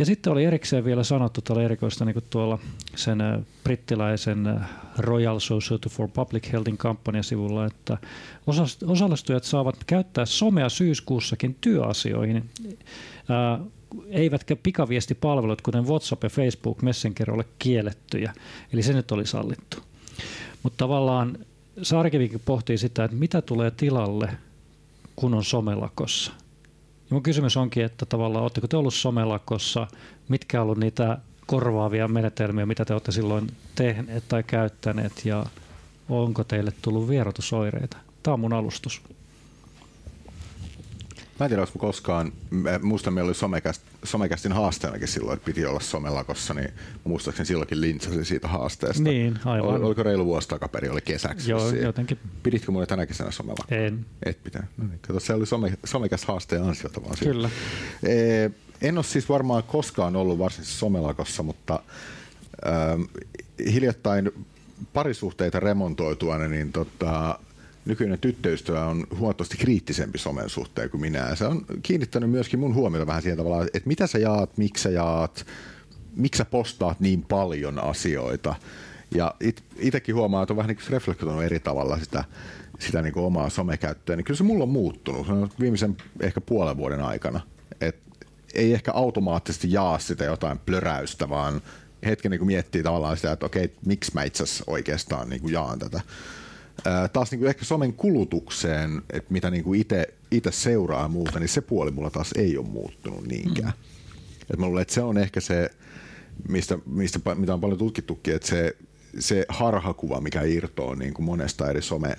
[0.00, 2.58] Ja sitten oli erikseen vielä sanottu tuolla erikoista niin tuolla
[2.96, 3.18] sen
[3.64, 4.60] brittiläisen
[4.98, 7.98] Royal Society for Public Healthin kampanjasivulla, että
[8.86, 12.50] osallistujat saavat käyttää somea syyskuussakin työasioihin,
[13.28, 13.60] ää,
[14.10, 18.34] eivätkä pikaviestipalvelut, kuten WhatsApp ja Facebook Messenger, ole kiellettyjä.
[18.72, 19.76] Eli se nyt oli sallittu.
[20.62, 21.38] Mutta tavallaan
[21.82, 24.30] Saarikivikin pohtii sitä, että mitä tulee tilalle,
[25.16, 26.32] kun on somelakossa.
[27.10, 29.86] Ja mun kysymys onkin, että tavallaan oletteko te ollut somelakossa,
[30.28, 35.46] mitkä ollut niitä korvaavia menetelmiä, mitä te olette silloin tehneet tai käyttäneet ja
[36.08, 37.96] onko teille tullut vierotusoireita?
[38.22, 39.02] Tämä on mun alustus.
[41.40, 42.32] Mä en tiedä, olisiko koskaan,
[42.82, 46.70] muistan meillä oli somekäst, somekästin haasteenakin silloin, että piti olla somelakossa, niin
[47.04, 49.02] muistaakseni silloinkin lintsasin siitä haasteesta.
[49.02, 49.68] Niin, aivan.
[49.68, 51.50] Ol, oliko reilu vuosi takaperin, oli kesäksi.
[51.50, 51.84] Joo, siihen.
[51.84, 52.18] jotenkin.
[52.42, 53.64] Piditkö mulle tänä kesänä somella?
[53.70, 54.06] En.
[54.22, 54.66] Et pitää.
[54.76, 57.50] No niin, kato, se oli some, somekäs haasteen ansiota vaan Kyllä.
[58.02, 58.50] E,
[58.82, 61.82] en ole siis varmaan koskaan ollut varsinaisessa somelakossa, mutta
[62.66, 63.02] ähm,
[63.72, 64.30] hiljattain
[64.92, 67.38] parisuhteita remontoitua, niin tota,
[67.84, 71.34] nykyinen tyttöystävä on huomattavasti kriittisempi somen suhteen kuin minä.
[71.34, 74.90] Se on kiinnittänyt myöskin mun huomiota vähän siihen tavallaan, että mitä sä jaat, miksi sä
[74.90, 75.46] jaat,
[76.16, 78.54] miksi sä postaat niin paljon asioita.
[79.14, 82.24] Ja it, itsekin huomaa, että on vähän niin reflektoinut eri tavalla sitä,
[82.78, 84.16] sitä niin kuin omaa somekäyttöä.
[84.16, 87.40] Niin kyllä se mulla on muuttunut se on viimeisen ehkä puolen vuoden aikana.
[87.80, 87.96] Et
[88.54, 91.62] ei ehkä automaattisesti jaa sitä jotain plöräystä, vaan
[92.06, 95.52] hetken niin kuin miettii tavallaan sitä, että okei, miksi mä itse asiassa oikeastaan niin kuin
[95.52, 96.00] jaan tätä
[97.12, 99.80] taas niin kuin ehkä somen kulutukseen, että mitä niin kuin
[100.30, 103.72] itse seuraa muuta, niin se puoli mulla taas ei ole muuttunut niinkään.
[103.76, 104.10] Mm.
[104.50, 105.70] Et mä luulen, että se on ehkä se,
[106.48, 108.76] mistä, mistä, mitä on paljon tutkittukin, että se,
[109.18, 112.16] se harhakuva, mikä irtoaa niin kuin monesta eri some,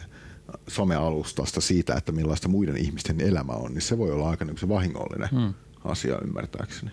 [0.68, 4.70] somealustasta siitä, että millaista muiden ihmisten elämä on, niin se voi olla aika niin se
[4.70, 5.54] vahingollinen mm.
[5.84, 6.92] asia ymmärtääkseni.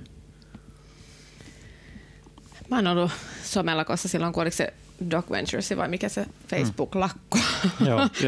[2.70, 3.10] Mä oon ollut
[3.44, 4.72] somelakossa silloin, kun oliko se
[5.10, 7.38] Doc Ventures vai mikä se Facebook-lakko,
[7.80, 7.86] mm.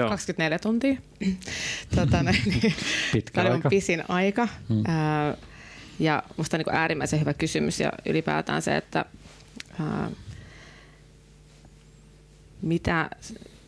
[0.09, 0.97] 24 tuntia.
[1.97, 2.75] tota, niin,
[3.13, 3.69] Pitkä aika.
[3.69, 4.49] pisin aika.
[4.69, 4.83] Mm.
[4.87, 5.37] Ää,
[5.99, 9.05] ja musta on niin äärimmäisen hyvä kysymys ja ylipäätään se, että
[9.81, 10.11] ää,
[12.63, 13.11] mitä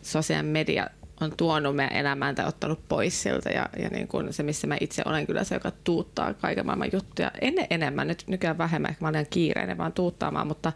[0.03, 0.87] sosiaalinen media
[1.21, 4.77] on tuonut meidän elämään tai ottanut pois siltä ja, ja niin kuin se, missä mä
[4.81, 7.31] itse olen kyllä se, joka tuuttaa kaiken maailman juttuja.
[7.41, 10.73] Ennen enemmän, nyt nykyään vähemmän, ehkä mä olen kiireinen vaan tuuttaamaan, mutta,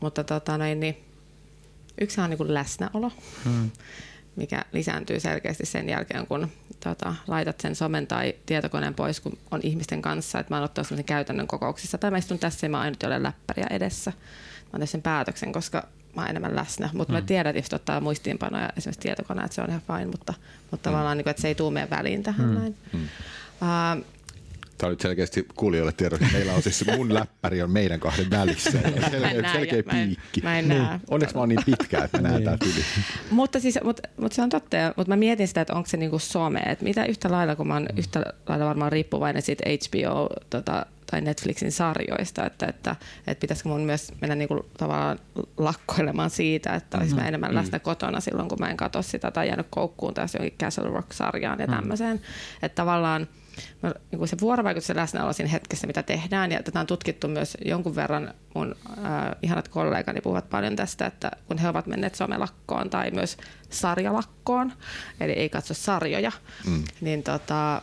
[0.00, 1.04] mutta tota noin, niin,
[2.00, 3.12] Yksi on niin läsnäolo,
[3.44, 3.70] hmm.
[4.36, 6.48] mikä lisääntyy selkeästi sen jälkeen, kun
[6.84, 10.38] tota, laitat sen somen tai tietokoneen pois, kun on ihmisten kanssa.
[10.38, 11.98] Et mä oon ottanut sellaisen käytännön kokouksissa.
[11.98, 14.12] Tai mä istun tässä ja mä ainut ole läppäriä edessä.
[14.72, 16.90] Mä oon sen päätöksen, koska mä oon enemmän läsnä.
[16.92, 17.22] Mutta hmm.
[17.22, 20.34] mä tiedän, että jos ottaa muistiinpanoja esimerkiksi tietokoneen, että se on ihan fine, mutta,
[20.70, 20.94] mutta hmm.
[20.94, 22.58] tavallaan, niin kuin, että se ei tule meidän väliin tähän hmm.
[22.58, 22.76] näin.
[22.92, 23.02] Hmm.
[23.62, 24.04] Uh,
[24.78, 26.26] Tämä on nyt selkeästi kuulijoille tiedossa.
[26.32, 28.70] Meillä on siis mun läppäri on meidän kahden välissä.
[29.10, 30.40] Selkeä, selkeä mä en, piikki.
[30.40, 31.00] Mä en näe.
[31.10, 32.84] Onneksi mä oon niin pitkä, että mä näen tää yli.
[33.30, 34.76] mutta, siis, mutta, mutta se on totta.
[34.96, 36.60] Mutta mä mietin sitä, että onko se niinku some.
[36.60, 41.20] Että mitä yhtä lailla, kun mä oon yhtä lailla varmaan riippuvainen siitä HBO tota, tai
[41.20, 42.96] Netflixin sarjoista, että, että,
[43.26, 45.18] että pitäisikö mun myös mennä niinku tavallaan
[45.56, 47.22] lakkoilemaan siitä, että olisi mm-hmm.
[47.22, 47.84] mä enemmän läsnä mm-hmm.
[47.84, 51.66] kotona silloin, kun mä en katso sitä tai jäänyt koukkuun tässä jonkin Castle Rock-sarjaan ja
[51.66, 52.16] tämmöiseen.
[52.16, 52.58] Mm-hmm.
[52.62, 53.28] Että tavallaan
[53.82, 56.52] no, niin se vuorovaikutus ja läsnäolo siinä hetkessä, mitä tehdään.
[56.52, 58.34] Ja tätä on tutkittu myös jonkun verran.
[58.54, 59.04] Mun äh,
[59.42, 63.36] ihanat kollegani puhuvat paljon tästä, että kun he ovat menneet somelakkoon tai myös
[63.70, 64.72] sarjalakkoon,
[65.20, 66.32] eli ei katso sarjoja,
[66.66, 66.84] mm.
[67.00, 67.82] niin tota,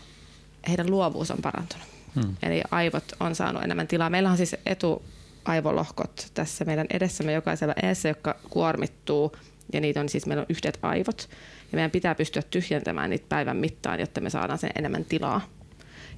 [0.68, 1.99] heidän luovuus on parantunut.
[2.15, 2.36] Mm.
[2.43, 4.10] Eli aivot on saanut enemmän tilaa.
[4.10, 9.32] Meillä on siis etuaivolohkot tässä meidän edessämme jokaisella eessä, jotka kuormittuu
[9.74, 11.30] ja niitä on siis, meillä on yhdet aivot,
[11.72, 15.41] ja meidän pitää pystyä tyhjentämään niitä päivän mittaan, jotta me saadaan sen enemmän tilaa.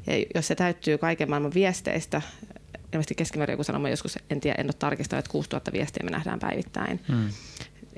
[0.08, 2.22] Ja jos se täyttyy kaiken maailman viesteistä,
[2.94, 6.40] ilmeisesti keskimäärin joku sanoma joskus, en tiedä, en ole tarkistanut, että 6000 viestiä me nähdään
[6.40, 7.00] päivittäin.
[7.08, 7.30] Hmm.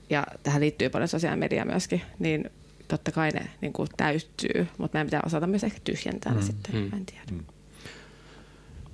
[0.09, 2.49] Ja tähän liittyy paljon sosiaalinen media myöskin, niin
[2.87, 6.41] totta kai ne niin kuin täyttyy, mutta meidän pitää osata myös ehkä tyhjentää hmm.
[6.41, 6.93] sitten, hmm.
[6.93, 7.23] en tiedä.
[7.29, 7.45] Hmm.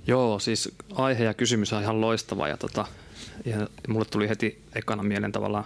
[0.06, 2.86] Joo, siis aihe ja kysymys on ihan loistava ja tota,
[3.44, 5.64] ja mulle tuli heti ekana mieleen tavallaan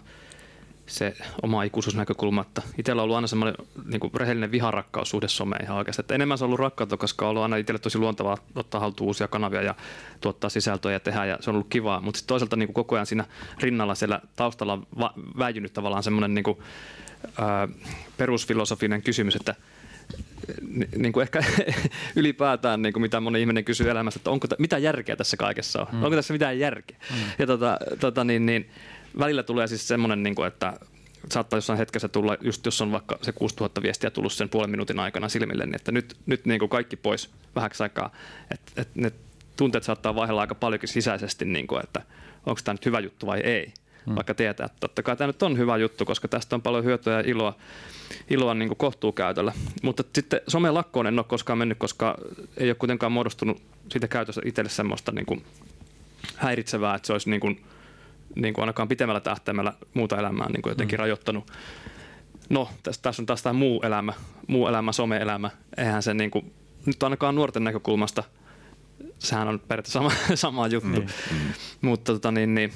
[0.87, 6.01] se oma ikuisuusnäkökulma, että itsellä on ollut aina semmoinen niin rehellinen viharakkaussuhde someen ihan oikeasti.
[6.01, 9.07] Että enemmän se on ollut rakkautta, koska on ollut aina itselle tosi luontevaa ottaa haltuun
[9.09, 9.75] uusia kanavia ja
[10.21, 12.01] tuottaa sisältöä ja tehdä ja se on ollut kivaa.
[12.01, 13.25] Mutta sitten toisaalta niin koko ajan siinä
[13.61, 14.87] rinnalla siellä taustalla on
[15.39, 16.59] väijynyt tavallaan semmoinen niin kuin,
[17.39, 17.69] ää,
[18.17, 19.55] perusfilosofinen kysymys, että
[20.97, 21.45] niin kuin ehkä
[22.17, 25.87] ylipäätään, niin kuin mitä moni ihminen kysyy elämässä, että onko, mitä järkeä tässä kaikessa on?
[25.93, 26.03] Mm.
[26.03, 26.97] Onko tässä mitään järkeä?
[27.11, 27.17] Mm.
[27.39, 28.71] Ja tota, tota, niin, niin,
[29.19, 30.73] välillä tulee siis semmoinen, niin kuin, että
[31.33, 35.01] saattaa jossain hetkessä tulla, just jos on vaikka se 6000 viestiä tullut sen puolen minuutin
[35.01, 38.13] aikana silmille, niin että nyt, nyt niin kuin kaikki pois vähäksi aikaa.
[38.51, 39.13] Että et ne
[39.57, 42.03] tunteet saattaa vaihella aika paljonkin sisäisesti, niin kuin, että
[42.47, 43.73] onko tämä nyt hyvä juttu vai ei.
[44.07, 44.15] Hmm.
[44.15, 47.13] Vaikka tietää, että totta kai tämä nyt on hyvä juttu, koska tästä on paljon hyötyä
[47.13, 47.55] ja iloa,
[48.31, 49.53] iloa niin kuin kohtuukäytöllä.
[49.83, 50.41] Mutta sitten
[50.71, 52.19] lakkoon en ole koskaan mennyt, koska
[52.57, 55.45] ei ole kuitenkaan muodostunut siitä käytössä itselle semmoista niin kuin
[56.37, 57.65] häiritsevää, että se olisi niin kuin,
[58.35, 61.03] niin kuin ainakaan pitemmällä tähtäimellä muuta elämää niin kuin jotenkin hmm.
[61.03, 61.51] rajoittanut.
[62.49, 64.13] No, tässä, tässä on taas tämä muu elämä,
[64.47, 65.51] muu elämä, some-elämä.
[65.77, 66.53] Eihän se niin kuin,
[66.87, 68.23] nyt ainakaan nuorten näkökulmasta,
[69.19, 71.01] sehän on periaatteessa sama, sama juttu.
[71.01, 71.07] Mm.
[71.31, 71.39] Mm.
[71.81, 72.73] Mutta tota, niin, niin,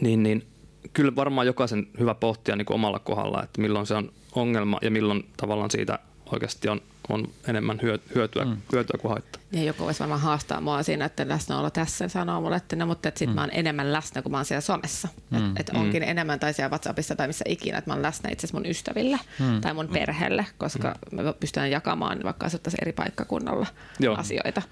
[0.00, 0.46] niin, niin
[0.92, 4.90] kyllä varmaan jokaisen hyvä pohtia niin kuin omalla kohdalla, että milloin se on ongelma ja
[4.90, 5.98] milloin tavallaan siitä
[6.32, 7.80] oikeasti on, on enemmän
[8.14, 8.56] hyötyä, mm.
[8.72, 9.42] hyötyä kuin haittaa.
[9.52, 13.08] Ja joku voisi varmaan haastaa mua siinä, että läsnäolo tässä sanoo mulle, että no, mutta
[13.08, 13.34] sitten mm.
[13.34, 15.08] mä oon enemmän läsnä, kun mä oon siellä somessa.
[15.30, 15.36] Mm.
[15.36, 16.08] Että et onkin mm.
[16.08, 19.60] enemmän tai siellä WhatsAppissa tai missä ikinä, että mä oon läsnä itse mun ystäville mm.
[19.60, 19.92] tai mun mm.
[19.92, 21.22] perheelle, koska mm.
[21.22, 23.66] me pystytään jakamaan vaikka asuttaisiin eri paikkakunnalla
[24.00, 24.16] Joo.
[24.16, 24.62] asioita.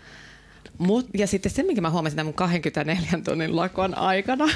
[0.78, 4.48] Mut, ja sitten se, minkä mä huomasin tämän mun 24 tunnin lakon aikana,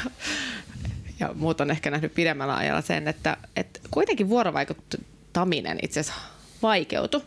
[1.21, 6.21] ja muut on ehkä nähnyt pidemmällä ajalla sen, että, että kuitenkin vuorovaikuttaminen itse asiassa
[6.63, 7.23] vaikeutui,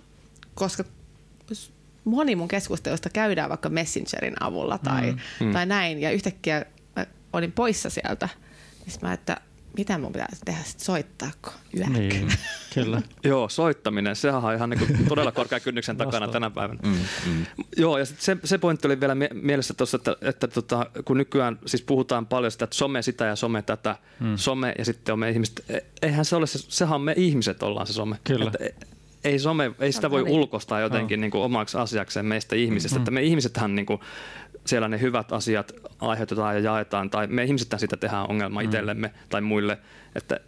[0.53, 0.83] koska
[2.03, 5.53] moni mun keskustelusta käydään vaikka Messengerin avulla tai, mm, mm.
[5.53, 6.65] tai näin, ja yhtäkkiä
[7.33, 8.29] olin poissa sieltä,
[8.85, 9.37] niin mä, että
[9.77, 11.53] mitä mun pitäisi tehdä, sit soittaako?
[11.89, 12.31] Niin,
[12.73, 13.01] kyllä.
[13.23, 16.79] Joo, soittaminen, sehän on ihan niin todella korkea kynnyksen takana tänä päivänä.
[16.83, 17.45] Mm, mm.
[17.77, 21.81] Joo, ja se, se pointti oli vielä mielessä tuossa, että, että tota, kun nykyään siis
[21.81, 24.37] puhutaan paljon sitä, että some sitä ja some tätä, mm.
[24.37, 27.87] some ja sitten on me ihmiset, e, eihän se ole se, sehän me ihmiset ollaan
[27.87, 28.17] se some.
[28.23, 28.45] Kyllä.
[28.45, 28.69] Että, e,
[29.23, 32.97] ei, some, ei sitä voi ulkostaa jotenkin niin kuin omaksi asiakseen meistä ihmisistä.
[32.97, 33.01] Mm.
[33.01, 33.99] Että me ihmisethän niin kuin,
[34.65, 38.65] siellä ne hyvät asiat aiheutetaan ja jaetaan, tai me ihmisethän sitä tehdään ongelma mm.
[38.65, 39.77] itsellemme tai muille.
[40.15, 40.39] Että,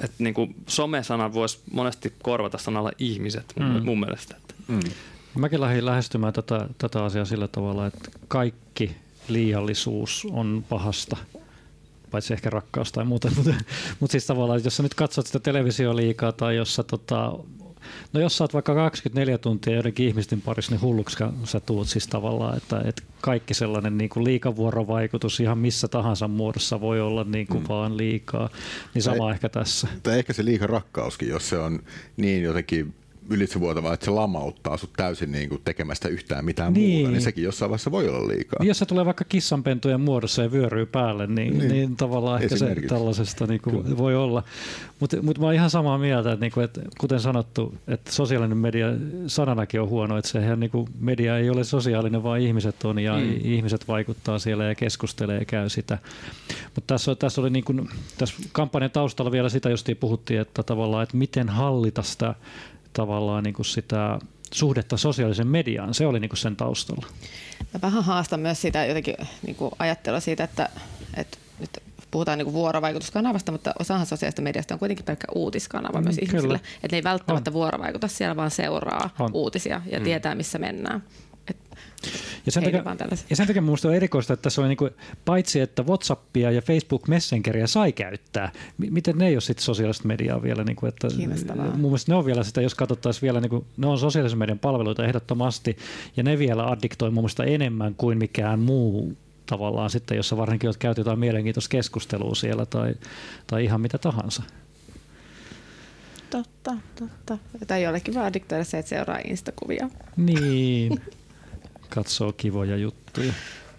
[0.00, 3.84] että niin kuin some-sana voisi monesti korvata sanalla ihmiset mun, mm.
[3.84, 4.36] mun mielestä.
[4.68, 4.80] Mm.
[5.38, 8.96] Mäkin lähdin lähestymään tätä, tätä asiaa sillä tavalla, että kaikki
[9.28, 11.16] liiallisuus on pahasta
[12.10, 13.54] paitsi ehkä rakkaus tai muuta, mutta,
[14.00, 17.32] mutta siis tavallaan, jos sä nyt katsot sitä televisioliikaa tai jos sä tota,
[18.12, 22.06] No jos sä oot vaikka 24 tuntia joidenkin ihmisten parissa, niin hulluksi sä tuut siis
[22.06, 27.46] tavallaan, että, että kaikki sellainen niin kuin liikavuorovaikutus ihan missä tahansa muodossa voi olla niin
[27.46, 27.68] kuin mm.
[27.68, 28.48] vaan liikaa.
[28.94, 29.88] Niin sama tai, ehkä tässä.
[30.02, 31.82] Tai ehkä se liika rakkauskin, jos se on
[32.16, 32.94] niin jotenkin
[33.30, 36.98] ylitsevuotavaa, että se lamauttaa sut täysin niin kuin tekemästä yhtään mitään niin.
[36.98, 38.56] muuta, niin sekin jossain vaiheessa voi olla liikaa.
[38.60, 41.70] Niin jos se tulee vaikka kissanpentujen muodossa ja vyöryy päälle, niin, niin.
[41.70, 44.42] niin tavallaan ehkä se tällaisesta niin kuin voi olla.
[45.00, 48.58] Mutta mut mä oon ihan samaa mieltä, että, niin kuin, että kuten sanottu, että sosiaalinen
[48.58, 48.86] media
[49.26, 53.16] sananakin on huono, että sehän niin kuin media ei ole sosiaalinen, vaan ihmiset on ja
[53.16, 53.40] mm.
[53.44, 55.98] ihmiset vaikuttaa siellä ja keskustelee ja käy sitä.
[56.74, 57.88] Mutta tässä, tässä oli niin kuin,
[58.18, 62.34] tässä kampanjan taustalla vielä sitä justiin puhuttiin, että tavallaan, että miten hallita sitä
[62.98, 64.18] tavallaan niin kuin sitä
[64.52, 65.94] suhdetta sosiaalisen mediaan.
[65.94, 67.06] Se oli niin kuin sen taustalla.
[67.74, 69.14] Mä vähän haastan myös sitä jotenkin
[69.46, 70.68] niin kuin ajattelua siitä, että,
[71.16, 71.70] että nyt
[72.10, 76.28] puhutaan niin vuorovaikutuskanavasta, mutta osahan sosiaalista mediasta on kuitenkin pelkkä uutiskanava mm, myös kyllä.
[76.28, 76.60] ihmisille.
[76.74, 77.54] Että ne ei välttämättä on.
[77.54, 79.30] vuorovaikuta siellä, vaan seuraa on.
[79.34, 80.04] uutisia ja mm.
[80.04, 81.02] tietää, missä mennään.
[82.46, 82.84] Ja sen, takia,
[83.30, 84.90] ja sen takia minusta on erikoista, että tässä on niin kuin,
[85.24, 90.42] paitsi että Whatsappia ja Facebook Messengeria sai käyttää, miten ne ei ole sitten sosiaalista mediaa
[90.42, 90.64] vielä?
[90.64, 91.08] Niin kuin, että,
[91.56, 94.58] mun mielestä ne on vielä sitä, jos katsottaisiin vielä, niin kuin, ne on sosiaalisen median
[94.58, 95.76] palveluita ehdottomasti,
[96.16, 100.98] ja ne vielä addiktoi mun mielestä enemmän kuin mikään muu tavallaan sitten, jossa varsinkin käyt
[100.98, 102.94] jotain mielenkiintoista keskustelua siellä tai,
[103.46, 104.42] tai ihan mitä tahansa.
[106.30, 107.38] Totta, totta.
[107.66, 109.90] Tai jollekin vaan addiktoida se, että seuraa Instakuvia.
[110.16, 111.00] Niin.
[111.88, 113.32] katsoo kivoja juttuja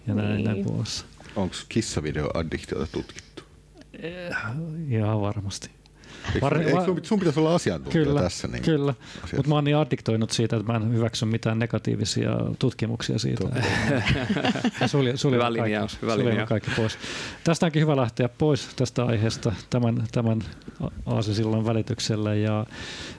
[0.06, 0.44] ja näin, niin.
[0.44, 1.04] näin pois.
[1.36, 3.42] Onko kissavideo-addiktiota tutkittu?
[3.92, 4.36] Eh,
[4.88, 5.70] ihan varmasti.
[6.40, 8.48] Var, eikö sun, sun pitäisi olla asiantuntija kyllä, tässä?
[8.48, 8.94] Niin kyllä,
[9.36, 13.44] mutta mä oon niin addiktoinut siitä, että mä en hyväksy mitään negatiivisia tutkimuksia siitä.
[14.86, 16.48] sulje, sulje hyvä linjaus, kaikki, hyvä linjaus.
[16.48, 16.98] kaikki pois.
[17.44, 20.42] Tästä onkin hyvä lähteä pois tästä aiheesta tämän, tämän
[21.06, 22.34] aasisillan välityksellä.
[22.34, 22.66] Ja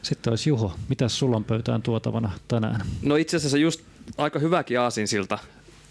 [0.02, 2.82] sitten olisi Juho, mitä sulla on pöytään tuotavana tänään?
[3.02, 3.82] No itse asiassa just
[4.18, 5.40] aika hyväkin aasinsilta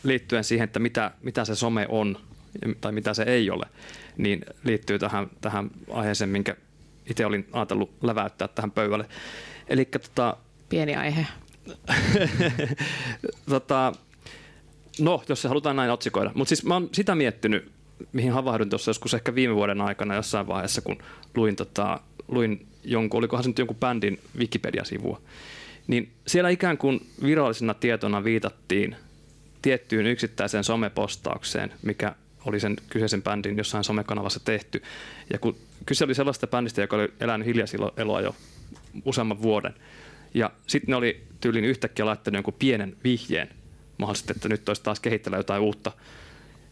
[0.03, 2.16] liittyen siihen, että mitä, mitä se some on
[2.81, 3.66] tai mitä se ei ole,
[4.16, 6.57] niin liittyy tähän, tähän aiheeseen, minkä
[7.11, 9.09] itse olin ajatellut läväyttää tähän pöydälle.
[9.68, 10.37] Eli tota,
[10.68, 11.27] Pieni aihe.
[13.51, 13.93] tota,
[15.01, 16.31] no, jos se halutaan näin otsikoida.
[16.35, 17.73] Mutta siis mä oon sitä miettinyt,
[18.12, 20.99] mihin havahduin tuossa joskus ehkä viime vuoden aikana jossain vaiheessa, kun
[21.35, 25.21] luin, tota, luin jonkun, olikohan se nyt jonkun bändin Wikipedia-sivua.
[25.87, 28.97] Niin siellä ikään kuin virallisena tietona viitattiin
[29.62, 32.14] tiettyyn yksittäiseen somepostaukseen, mikä
[32.45, 34.83] oli sen kyseisen bändin jossain somekanavassa tehty.
[35.33, 35.57] Ja kun
[35.87, 38.37] kyse oli sellaista bändistä, joka oli elänyt hiljaiseloa jo
[39.05, 39.74] useamman vuoden,
[40.35, 43.49] ja sitten ne oli tyylin yhtäkkiä laittanut jonkun pienen vihjeen,
[43.99, 45.93] mahdollisesti, että nyt olisi taas kehitellä jotain uutta,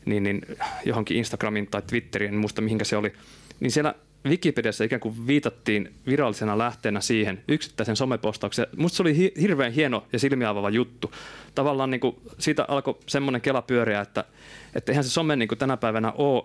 [0.04, 0.42] niin, niin
[0.84, 3.12] johonkin Instagramin tai Twitteriin, en muista mihinkä se oli,
[3.60, 3.94] niin siellä
[4.26, 8.68] Wikipediassa ikään kuin viitattiin virallisena lähteenä siihen yksittäisen somepostaukseen.
[8.76, 11.12] Musta se oli hi- hirveän hieno ja silmiävava juttu.
[11.54, 14.24] Tavallaan niin kuin siitä alkoi semmoinen kela pyöriä, että,
[14.74, 16.44] että eihän se some niin kuin tänä päivänä ole,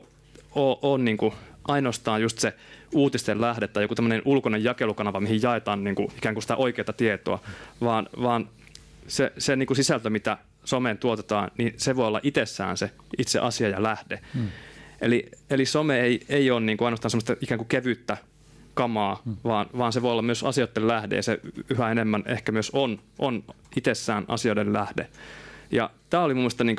[0.55, 1.33] ole, ole niin kuin
[1.67, 2.53] ainoastaan just se
[2.93, 6.93] uutisten lähde tai joku tämmöinen ulkoinen jakelukanava, mihin jaetaan niin kuin ikään kuin sitä oikeaa
[6.97, 7.39] tietoa,
[7.81, 8.49] vaan, vaan
[9.07, 13.39] se, se niin kuin sisältö, mitä someen tuotetaan, niin se voi olla itsessään se itse
[13.39, 14.19] asia ja lähde.
[14.33, 14.47] Hmm.
[15.03, 18.17] Eli, eli some ei, ei ole niin kuin ainoastaan semmoista ikään kuin kevyttä
[18.73, 19.37] kamaa, hmm.
[19.43, 21.39] vaan, vaan se voi olla myös asioiden lähde ja se
[21.69, 23.43] yhä enemmän ehkä myös on, on
[23.75, 25.07] itsessään asioiden lähde.
[25.71, 26.77] Ja tämä oli mun mielestä niin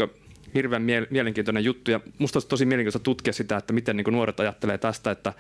[0.55, 4.41] hirveän mielenkiintoinen juttu ja musta olisi tosi mielenkiintoista tutkia sitä, että miten niin kuin nuoret
[4.41, 5.33] ajattelee tästä, että,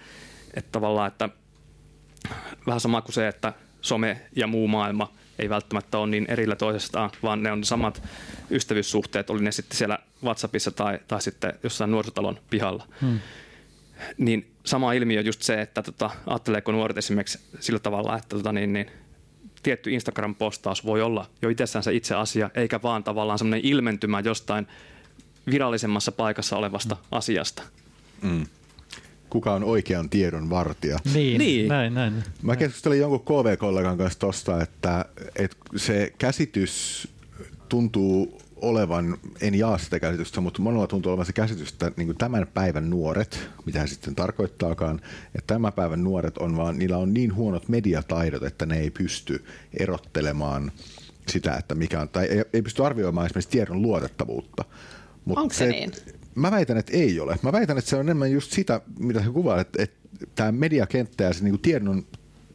[0.54, 1.28] että tavallaan, että
[2.66, 7.10] vähän sama kuin se, että some ja muu maailma ei välttämättä ole niin erillä toisestaan,
[7.22, 8.02] vaan ne on samat
[8.50, 12.86] ystävyyssuhteet, oli ne sitten siellä WhatsAppissa tai, tai sitten jossain nuorisotalon pihalla.
[13.00, 13.20] Hmm.
[14.18, 18.72] Niin sama ilmiö just se, että tota, ajatteleeko nuoret esimerkiksi sillä tavalla, että tota, niin,
[18.72, 18.86] niin,
[19.62, 24.66] tietty Instagram-postaus voi olla jo itsessään se itse asia, eikä vaan tavallaan semmoinen ilmentymä jostain
[25.50, 27.04] virallisemmassa paikassa olevasta hmm.
[27.10, 27.62] asiasta.
[28.22, 28.46] Hmm
[29.34, 30.98] kuka on oikean tiedon vartija.
[31.14, 31.68] Niin, niin.
[31.68, 32.24] Näin, näin.
[32.42, 35.04] Mä keskustelin jonkun KV-kollegan kanssa tosta, että,
[35.36, 37.08] että se käsitys
[37.68, 42.46] tuntuu olevan, en jaa sitä käsitystä, mutta monella tuntuu olevan se käsitys, että niin tämän
[42.54, 47.68] päivän nuoret, mitä sitten tarkoittaakaan, että tämän päivän nuoret on vaan, niillä on niin huonot
[47.68, 49.44] mediataidot, että ne ei pysty
[49.80, 50.72] erottelemaan
[51.28, 54.64] sitä, että mikä on, tai ei, ei pysty arvioimaan esimerkiksi tiedon luotettavuutta.
[55.24, 55.92] Mut Onko se, se niin?
[56.34, 57.38] Mä väitän, että ei ole.
[57.42, 59.96] Mä väitän, että se on enemmän just sitä, mitä se kuvaa, että, että
[60.34, 62.04] tämä mediakenttä ja se niin tiedon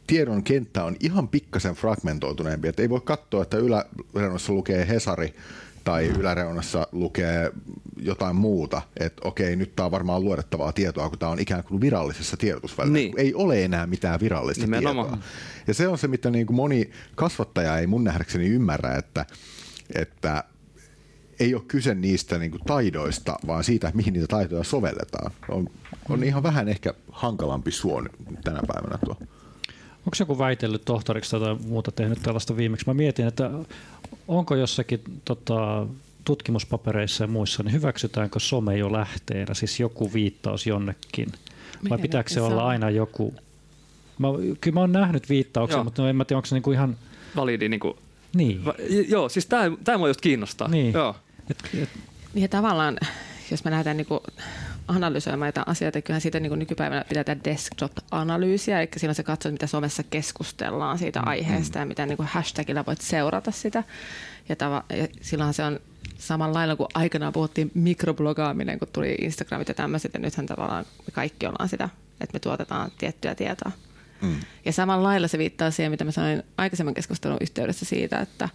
[0.06, 2.68] tiedon kenttä on ihan pikkasen fragmentoituneempi.
[2.68, 5.34] Että ei voi katsoa, että yläreunassa lukee Hesari
[5.84, 7.52] tai yläreunassa lukee
[7.96, 11.80] jotain muuta, että okei, nyt tämä on varmaan luodettavaa tietoa, kun tämä on ikään kuin
[11.80, 13.08] virallisessa tiedotusvälineessä.
[13.08, 13.26] Niin.
[13.26, 15.06] Ei ole enää mitään virallista Nimenomaan.
[15.06, 15.24] tietoa.
[15.66, 19.26] Ja se on se, mitä niin kuin moni kasvattaja ei mun nähdäkseni ymmärrä, että,
[19.94, 20.44] että
[21.40, 25.32] ei ole kyse niistä niin kuin taidoista, vaan siitä, mihin niitä taitoja sovelletaan.
[25.48, 25.70] On,
[26.08, 28.10] on ihan vähän ehkä hankalampi suon
[28.44, 29.16] tänä päivänä tuo.
[30.06, 32.86] Onko joku väitellyt tohtoriksi tai muuta tehnyt tällaista viimeksi?
[32.86, 33.50] Mä mietin, että
[34.28, 35.86] onko jossakin tota,
[36.24, 41.28] tutkimuspapereissa ja muissa, niin hyväksytäänkö some jo lähteenä, siis joku viittaus jonnekin?
[41.28, 43.34] Vai Miten pitääkö se olla aina joku?
[44.18, 44.28] Mä,
[44.60, 45.84] kyllä mä oon nähnyt viittauksia, joo.
[45.84, 46.96] mutta en mä tiedä, onko se niinku ihan...
[47.36, 47.96] Validi niinku...
[48.34, 48.64] Niin.
[48.64, 48.74] Va,
[49.08, 49.46] joo, siis
[49.84, 50.68] tämä mua just kiinnostaa.
[50.68, 50.92] Niin.
[50.92, 51.16] Joo.
[51.50, 51.88] Et, et...
[52.34, 52.98] Niin ja tavallaan,
[53.50, 54.22] jos me lähdetään niinku
[54.88, 56.02] analysoimaan jotain asioita.
[56.02, 60.98] Kyllähän siitä niin kuin nykypäivänä pitää tehdä desktop-analyysiä, eli silloin se katsoo, mitä somessa keskustellaan
[60.98, 61.82] siitä mm, aiheesta mm.
[61.82, 63.84] ja mitä niin kuin hashtagilla voit seurata sitä.
[64.48, 65.80] Ja, tava, ja silloin se on
[66.18, 71.12] samalla lailla kuin aikanaan puhuttiin mikroblogaaminen, kun tuli Instagramit ja tämmöiset, ja nythän tavallaan me
[71.12, 71.88] kaikki ollaan sitä,
[72.20, 73.72] että me tuotetaan tiettyä tietoa.
[74.22, 74.40] Mm.
[74.64, 78.48] Ja samalla lailla se viittaa siihen, mitä mä sanoin aikaisemman keskustelun yhteydessä siitä, että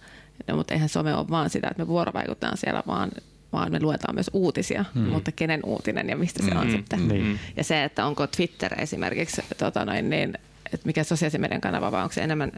[0.48, 3.10] no, mutta eihän some ole vaan sitä, että me vuorovaikutetaan siellä, vaan
[3.52, 5.02] vaan me luetaan myös uutisia, hmm.
[5.02, 6.70] mutta kenen uutinen ja mistä se on hmm.
[6.70, 6.98] sitten.
[6.98, 7.38] Hmm.
[7.56, 10.34] Ja se, että onko Twitter esimerkiksi, tota noin, niin,
[10.72, 12.52] että mikä sosiaalisen median kanava, vai onko se enemmän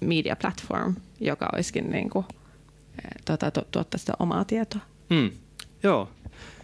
[0.00, 2.24] media platform, joka olisikin niin kuin,
[3.24, 4.80] tota, tu- tuottaa sitä omaa tietoa.
[5.14, 5.30] Hmm.
[5.82, 6.08] Joo.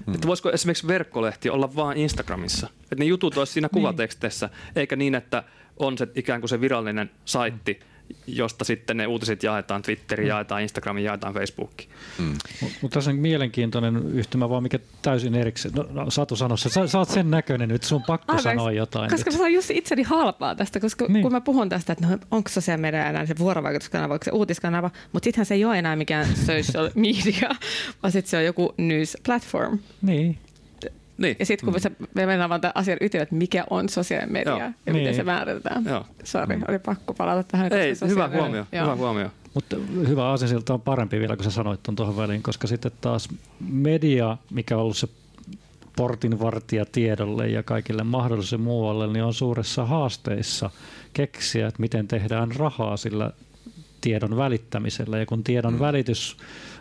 [0.07, 0.15] Hmm.
[0.15, 2.69] Että voisiko esimerkiksi verkkolehti olla vain Instagramissa?
[2.83, 3.83] Että ne jutut olisi siinä niin.
[3.83, 4.73] kuvateksteissä, niin.
[4.77, 5.43] eikä niin, että
[5.77, 10.29] on se ikään kuin se virallinen saitti, hmm josta sitten ne uutiset jaetaan Twitteriin, mm.
[10.29, 11.91] jaetaan Instagramiin, jaetaan Facebookiin.
[12.19, 12.35] Mm.
[12.83, 15.75] Mutta tässä on mielenkiintoinen yhtymä, vaan mikä täysin erikseen.
[15.75, 19.11] No, no Satu sanoi, sä, sä oot sen näköinen nyt, sun pakko Aivan, sanoa jotain.
[19.11, 19.35] Koska nyt.
[19.35, 21.23] mä saan just itseni halpaa tästä, koska niin.
[21.23, 24.91] kun mä puhun tästä, että no, onko se meidän enää se vuorovaikutuskanava, onko se uutiskanava,
[25.13, 27.49] mutta sittenhän se ei ole enää mikään social media,
[28.03, 29.79] vaan sitten se on joku news platform.
[30.03, 30.39] Niin.
[31.19, 31.37] Niin.
[31.39, 32.07] Ja sitten kun mm.
[32.15, 34.61] me mennään vaan tämän asian ytimeen, että mikä on sosiaalinen media Joo.
[34.61, 34.97] ja niin.
[34.97, 35.85] miten se määritetään.
[36.25, 36.63] Sori, mm.
[36.69, 37.73] oli pakko palata tähän.
[37.73, 38.67] Ei, hyvä huomio.
[38.73, 39.31] Hyvä huomio.
[39.55, 39.77] Mutta
[40.09, 43.29] hyvä aasinsilta on parempi vielä, kun sä sanoit tuon tuohon väliin, koska sitten taas
[43.71, 45.09] media, mikä on ollut se
[45.97, 50.71] portinvartija tiedolle ja kaikille mahdolliselle muualle, niin on suuressa haasteissa
[51.13, 53.33] keksiä, että miten tehdään rahaa sillä
[54.01, 55.19] tiedon välittämisellä.
[55.19, 55.81] Ja kun tiedon mm.
[55.81, 56.37] välitys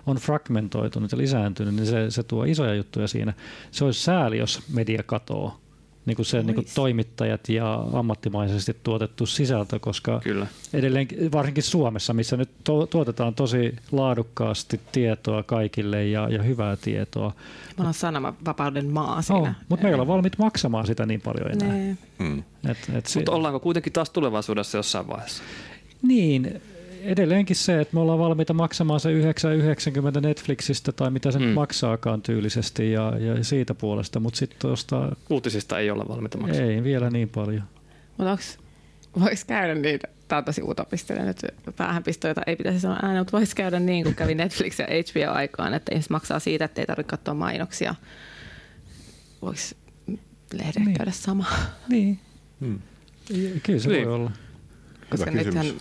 [0.08, 3.34] on fragmentoitunut ja lisääntynyt, niin se, se tuo isoja juttuja siinä.
[3.72, 5.58] Se olisi sääli, jos media katoo.
[6.06, 10.48] niin kuin se niin kuin toimittajat ja ammattimaisesti tuotettu sisältö, koska Kyllä.
[10.74, 17.30] edelleen varsinkin Suomessa, missä nyt to, tuotetaan tosi laadukkaasti tietoa kaikille ja, ja hyvää tietoa.
[17.30, 19.40] Me ollaan sananvapauden maa siinä.
[19.40, 21.74] Oh, mutta me ei olla valmiit maksamaan sitä niin paljon enää.
[21.74, 21.98] Nee.
[22.20, 22.44] Mm.
[22.70, 25.44] Et, et si- Mutta ollaanko kuitenkin taas tulevaisuudessa jossain vaiheessa?
[26.02, 26.62] Niin,
[27.08, 29.10] edelleenkin se, että me ollaan valmiita maksamaan se
[30.14, 31.46] 9,90 Netflixistä tai mitä se mm.
[31.46, 31.52] Mm.
[31.52, 36.72] maksaakaan tyylisesti ja, ja siitä puolesta, mutta sitten tuosta Uutisista ei olla valmiita maksamaan.
[36.72, 37.64] ei vielä niin paljon.
[38.18, 38.38] Mutta
[39.20, 41.42] voiko käydä niin, tämä on tosi utopistinen nyt
[41.76, 45.32] päähänpisto, jota ei pitäisi sanoa ääneen, mutta voisi käydä niin, kun kävi Netflix ja HBO
[45.34, 47.96] aikaan, että ihmiset maksaa siitä, että ei tarvitse katsoa mainoksia.
[49.42, 49.60] Voiko
[50.54, 50.98] lehdet Niin.
[50.98, 51.46] käydä sama?
[51.90, 52.20] Niin,
[52.60, 52.80] Mm.
[53.64, 54.08] kyllä se Niin.
[54.08, 54.32] voi olla.
[55.10, 55.46] Koska kysymys.
[55.46, 55.80] nythän Mm.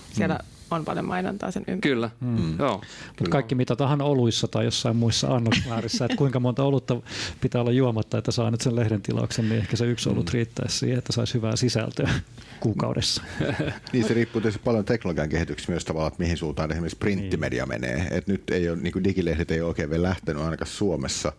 [0.70, 2.10] On paljon mainontaa sen ympärillä.
[2.20, 2.58] Kyllä, Mm.
[2.58, 2.80] joo.
[3.08, 6.96] Mutta kaikki mitataan oluissa tai jossain muissa annosmäärissä, että kuinka monta olutta
[7.40, 10.78] pitää olla juomatta, että saa nyt sen lehden tilauksen, niin ehkä se yksi olut riittäisi
[10.78, 12.10] siihen, että saisi hyvää sisältöä
[12.60, 13.22] kuukaudessa.
[13.92, 18.06] Niin se riippuu tietysti paljon teknologian kehityksestä myös tavallaan, että mihin suuntaan esimerkiksi printtimedia menee.
[18.10, 21.32] Et nyt ei ole, niin digilehdet ei ole oikein vielä lähtenyt ainakaan Suomessa.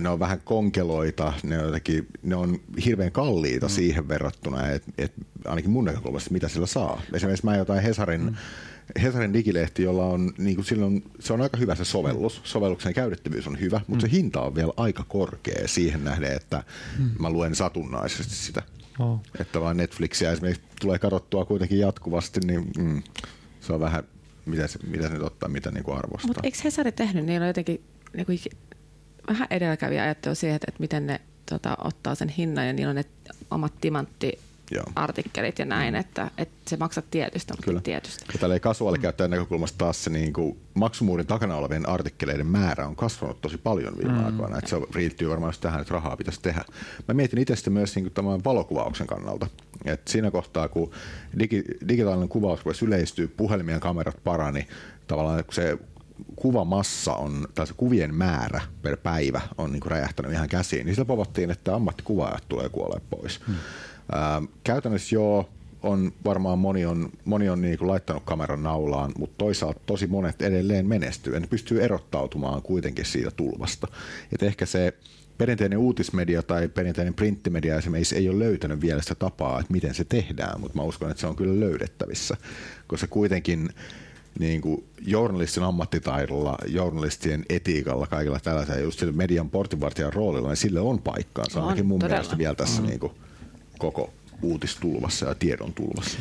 [0.00, 3.70] Ne on vähän konkeloita, ne on, jotenkin, ne on hirveän kalliita mm.
[3.70, 5.12] siihen verrattuna, että et
[5.44, 7.02] ainakin mun näkökulmasta, mitä sillä saa.
[7.12, 8.34] Esimerkiksi mä jotain Hesarin, mm.
[9.02, 12.40] Hesarin digilehti, jolla on, niin kuin silloin, se on aika hyvä se sovellus.
[12.44, 14.10] Sovelluksen käytettävyys on hyvä, mutta mm.
[14.10, 16.64] se hinta on vielä aika korkea siihen nähden, että
[16.98, 17.10] mm.
[17.18, 18.62] mä luen satunnaisesti sitä.
[18.98, 19.20] Oh.
[19.40, 23.02] Että vaan Netflixiä esimerkiksi tulee katsottua kuitenkin jatkuvasti, niin mm,
[23.60, 24.04] se on vähän,
[24.46, 26.26] mitä se, mitä se nyt ottaa, mitä niin kuin arvostaa.
[26.26, 27.84] Mutta eikö Hesari tehnyt, niillä on jotenkin
[28.16, 28.38] niin kuin,
[29.28, 31.20] vähän edelläkävijä ajattelu siihen, että, että miten ne
[31.50, 33.04] tota, ottaa sen hinnan ja niillä on ne
[33.50, 35.66] omat timanttiartikkelit Joo.
[35.66, 37.80] ja näin, että, että se maksat tietystä, mutta Kyllä.
[37.80, 38.24] tietysti.
[38.32, 43.40] Ja tällä kasuaalikäyttäjän näkökulmasta taas se niin kuin maksumuurin takana olevien artikkeleiden määrä on kasvanut
[43.40, 44.26] tosi paljon viime mm.
[44.26, 44.58] aikoina.
[44.58, 46.64] Että se riittyy varmaan just tähän, että rahaa pitäisi tehdä.
[47.08, 49.46] Mä mietin itse sitä myös niin kuin tämän valokuvauksen kannalta.
[49.84, 50.90] Et siinä kohtaa, kun
[51.38, 54.68] digi, digitaalinen kuvaus voisi yleistyä, puhelimien kamerat parani,
[55.06, 55.78] tavallaan kun se
[56.36, 60.94] kuvamassa on, tai se kuvien määrä per päivä on niin kuin räjähtänyt ihan käsiin, niin
[60.94, 63.40] sillä povottiin, että ammattikuvaajat tulee kuolleet pois.
[63.46, 63.54] Hmm.
[64.12, 65.48] Ää, käytännössä joo,
[65.82, 70.42] on varmaan moni on, moni on niin kuin laittanut kameran naulaan, mutta toisaalta tosi monet
[70.42, 73.88] edelleen menestyy ja ne pystyy erottautumaan kuitenkin siitä tulvasta.
[74.32, 74.94] Et ehkä se
[75.38, 80.04] perinteinen uutismedia tai perinteinen printtimedia esimerkiksi ei ole löytänyt vielä sitä tapaa, että miten se
[80.04, 82.36] tehdään, mutta mä uskon, että se on kyllä löydettävissä,
[82.86, 83.68] koska kuitenkin
[84.38, 90.80] niin kuin journalistin ammattitaidolla, journalistien etiikalla, kaikilla tällaisella, just sillä median portinvartijan roolilla, niin sille
[90.80, 92.14] on paikkaansa On, ainakin mun todella.
[92.14, 93.12] mielestä vielä tässä niin kuin
[93.78, 94.12] koko
[94.42, 96.18] uutistulvassa ja tiedon tulvassa.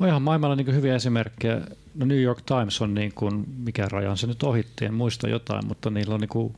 [0.00, 1.60] On ihan maailmalla niin hyviä esimerkkejä.
[1.94, 5.66] No New York Times on, niin kuin, mikä rajan se nyt ohitti, en muista jotain,
[5.66, 6.54] mutta niillä on niin kuin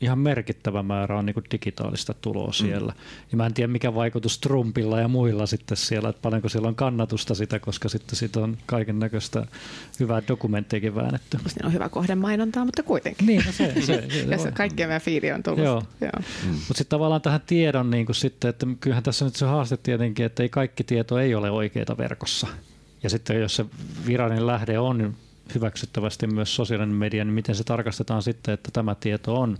[0.00, 2.92] ihan merkittävä määrä on niin kuin digitaalista tuloa siellä.
[2.92, 3.28] Mm.
[3.30, 6.74] Ja mä en tiedä, mikä vaikutus Trumpilla ja muilla sitten siellä, että paljonko siellä on
[6.74, 9.46] kannatusta sitä, koska sitten siitä on kaiken näköistä
[10.00, 11.38] hyvää dokumenttiakin väännetty.
[11.42, 13.26] Musta niillä on hyvä kohde mainontaa, mutta kuitenkin.
[13.26, 13.94] Niin, no se, se, se,
[14.30, 14.54] Ja se se on.
[14.54, 15.64] kaikkien meidän fiili on tullut.
[15.64, 15.82] Joo.
[16.00, 16.10] Joo.
[16.46, 20.26] Mutta sitten tavallaan tähän tiedon, niin kuin sitten, että kyllähän tässä nyt se haaste tietenkin,
[20.26, 22.46] että ei kaikki tieto ei ole oikeaa verkossa.
[23.02, 23.64] Ja sitten jos se
[24.06, 25.14] virallinen lähde on
[25.54, 29.58] hyväksyttävästi myös sosiaalinen media, niin miten se tarkastetaan sitten, että tämä tieto on.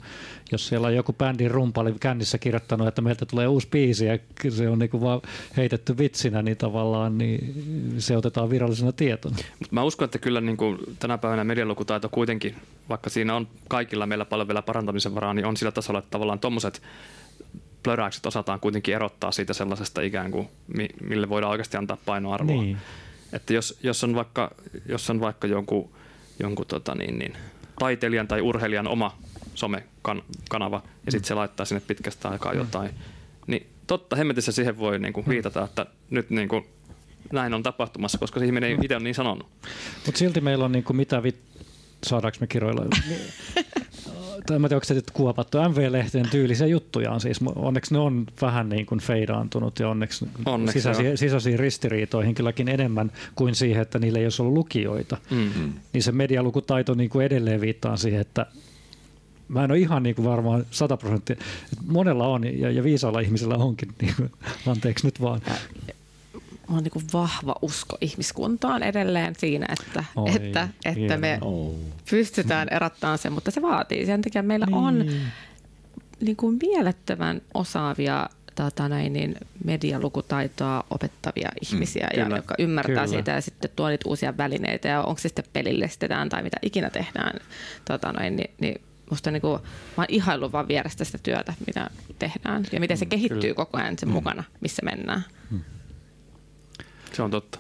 [0.53, 4.19] Jos siellä on joku bändin rumpali kännissä kirjoittanut, että meiltä tulee uusi biisi ja
[4.49, 5.21] se on niinku vaan
[5.57, 7.55] heitetty vitsinä, niin tavallaan niin
[7.99, 9.37] se otetaan virallisena tietona.
[9.61, 12.55] Mut mä uskon, että kyllä niin kuin tänä päivänä medialukutaito kuitenkin,
[12.89, 16.41] vaikka siinä on kaikilla meillä paljon vielä parantamisen varaa, niin on sillä tasolla, että tavallaan
[16.41, 16.83] tuommoiset
[17.83, 22.63] plöräykset osataan kuitenkin erottaa siitä sellaisesta ikään kuin, mi- mille voidaan oikeasti antaa painoarvoa.
[22.63, 22.77] Niin.
[23.35, 24.51] Että jos, jos, on vaikka,
[24.87, 25.91] jos on vaikka jonkun,
[26.39, 27.37] jonkun tota niin, niin,
[27.79, 29.19] taiteilijan tai urheilijan oma
[29.55, 32.91] somekanava ja sitten se laittaa sinne pitkästä aikaa jotain,
[33.47, 36.67] niin totta hemmetissä siihen voi niin kuin, viitata, että nyt niin kuin,
[37.33, 39.49] näin on tapahtumassa, koska se ihminen ei itse on niin sanonut.
[40.07, 41.37] Mutta silti meillä on niinku mitä vit...
[42.07, 42.85] Saadaanko me kiroilla?
[44.47, 45.59] tai mä tiedä, onko se nyt kuopattu.
[45.59, 47.41] MV-lehteen tyylisiä juttuja on siis.
[47.57, 53.13] Onneksi ne on vähän niin kuin feidaantunut ja onneksi, Onneksi, sisäisiin, sisäisiin ristiriitoihin kylläkin enemmän
[53.35, 55.17] kuin siihen, että niillä ei olisi ollut lukijoita.
[55.31, 55.73] Mm.
[55.93, 58.47] Niin se medialukutaito niin kuin edelleen viittaa siihen, että
[59.49, 61.37] mä en ole ihan niin kuin varmaan 100 prosenttia.
[61.73, 63.89] että Monella on ja, ja viisaalla ihmisellä onkin.
[64.01, 64.31] Niin kuin,
[64.67, 65.41] anteeksi nyt vaan.
[66.69, 71.75] Mulla on niin vahva usko ihmiskuntaan edelleen siinä, että, Oi, että, että me Oh.
[72.11, 74.07] pystytään erottamaan sen, mutta se vaatii.
[74.07, 74.77] Sen takia meillä niin.
[74.77, 75.07] on
[76.21, 79.35] niin kuin mielettömän osaavia tota näin, niin
[79.65, 82.37] medialukutaitoa opettavia ihmisiä, mm, ja, kyllä.
[82.37, 83.07] jotka ymmärtää Kyllä.
[83.07, 86.91] siitä ja sitten tuo niitä uusia välineitä ja onko se sitten pelillistetään tai mitä ikinä
[86.91, 87.41] tehdään,
[87.85, 91.91] tota näin, niin, niin musta niin kuin, mä oon ihaillut vaan vierestä sitä työtä, mitä
[92.19, 93.55] tehdään ja miten se kehittyy Kyllä.
[93.55, 94.13] koko ajan sen mm.
[94.13, 95.25] mukana, missä mennään.
[95.51, 95.61] Mm.
[97.15, 97.59] Se on totta.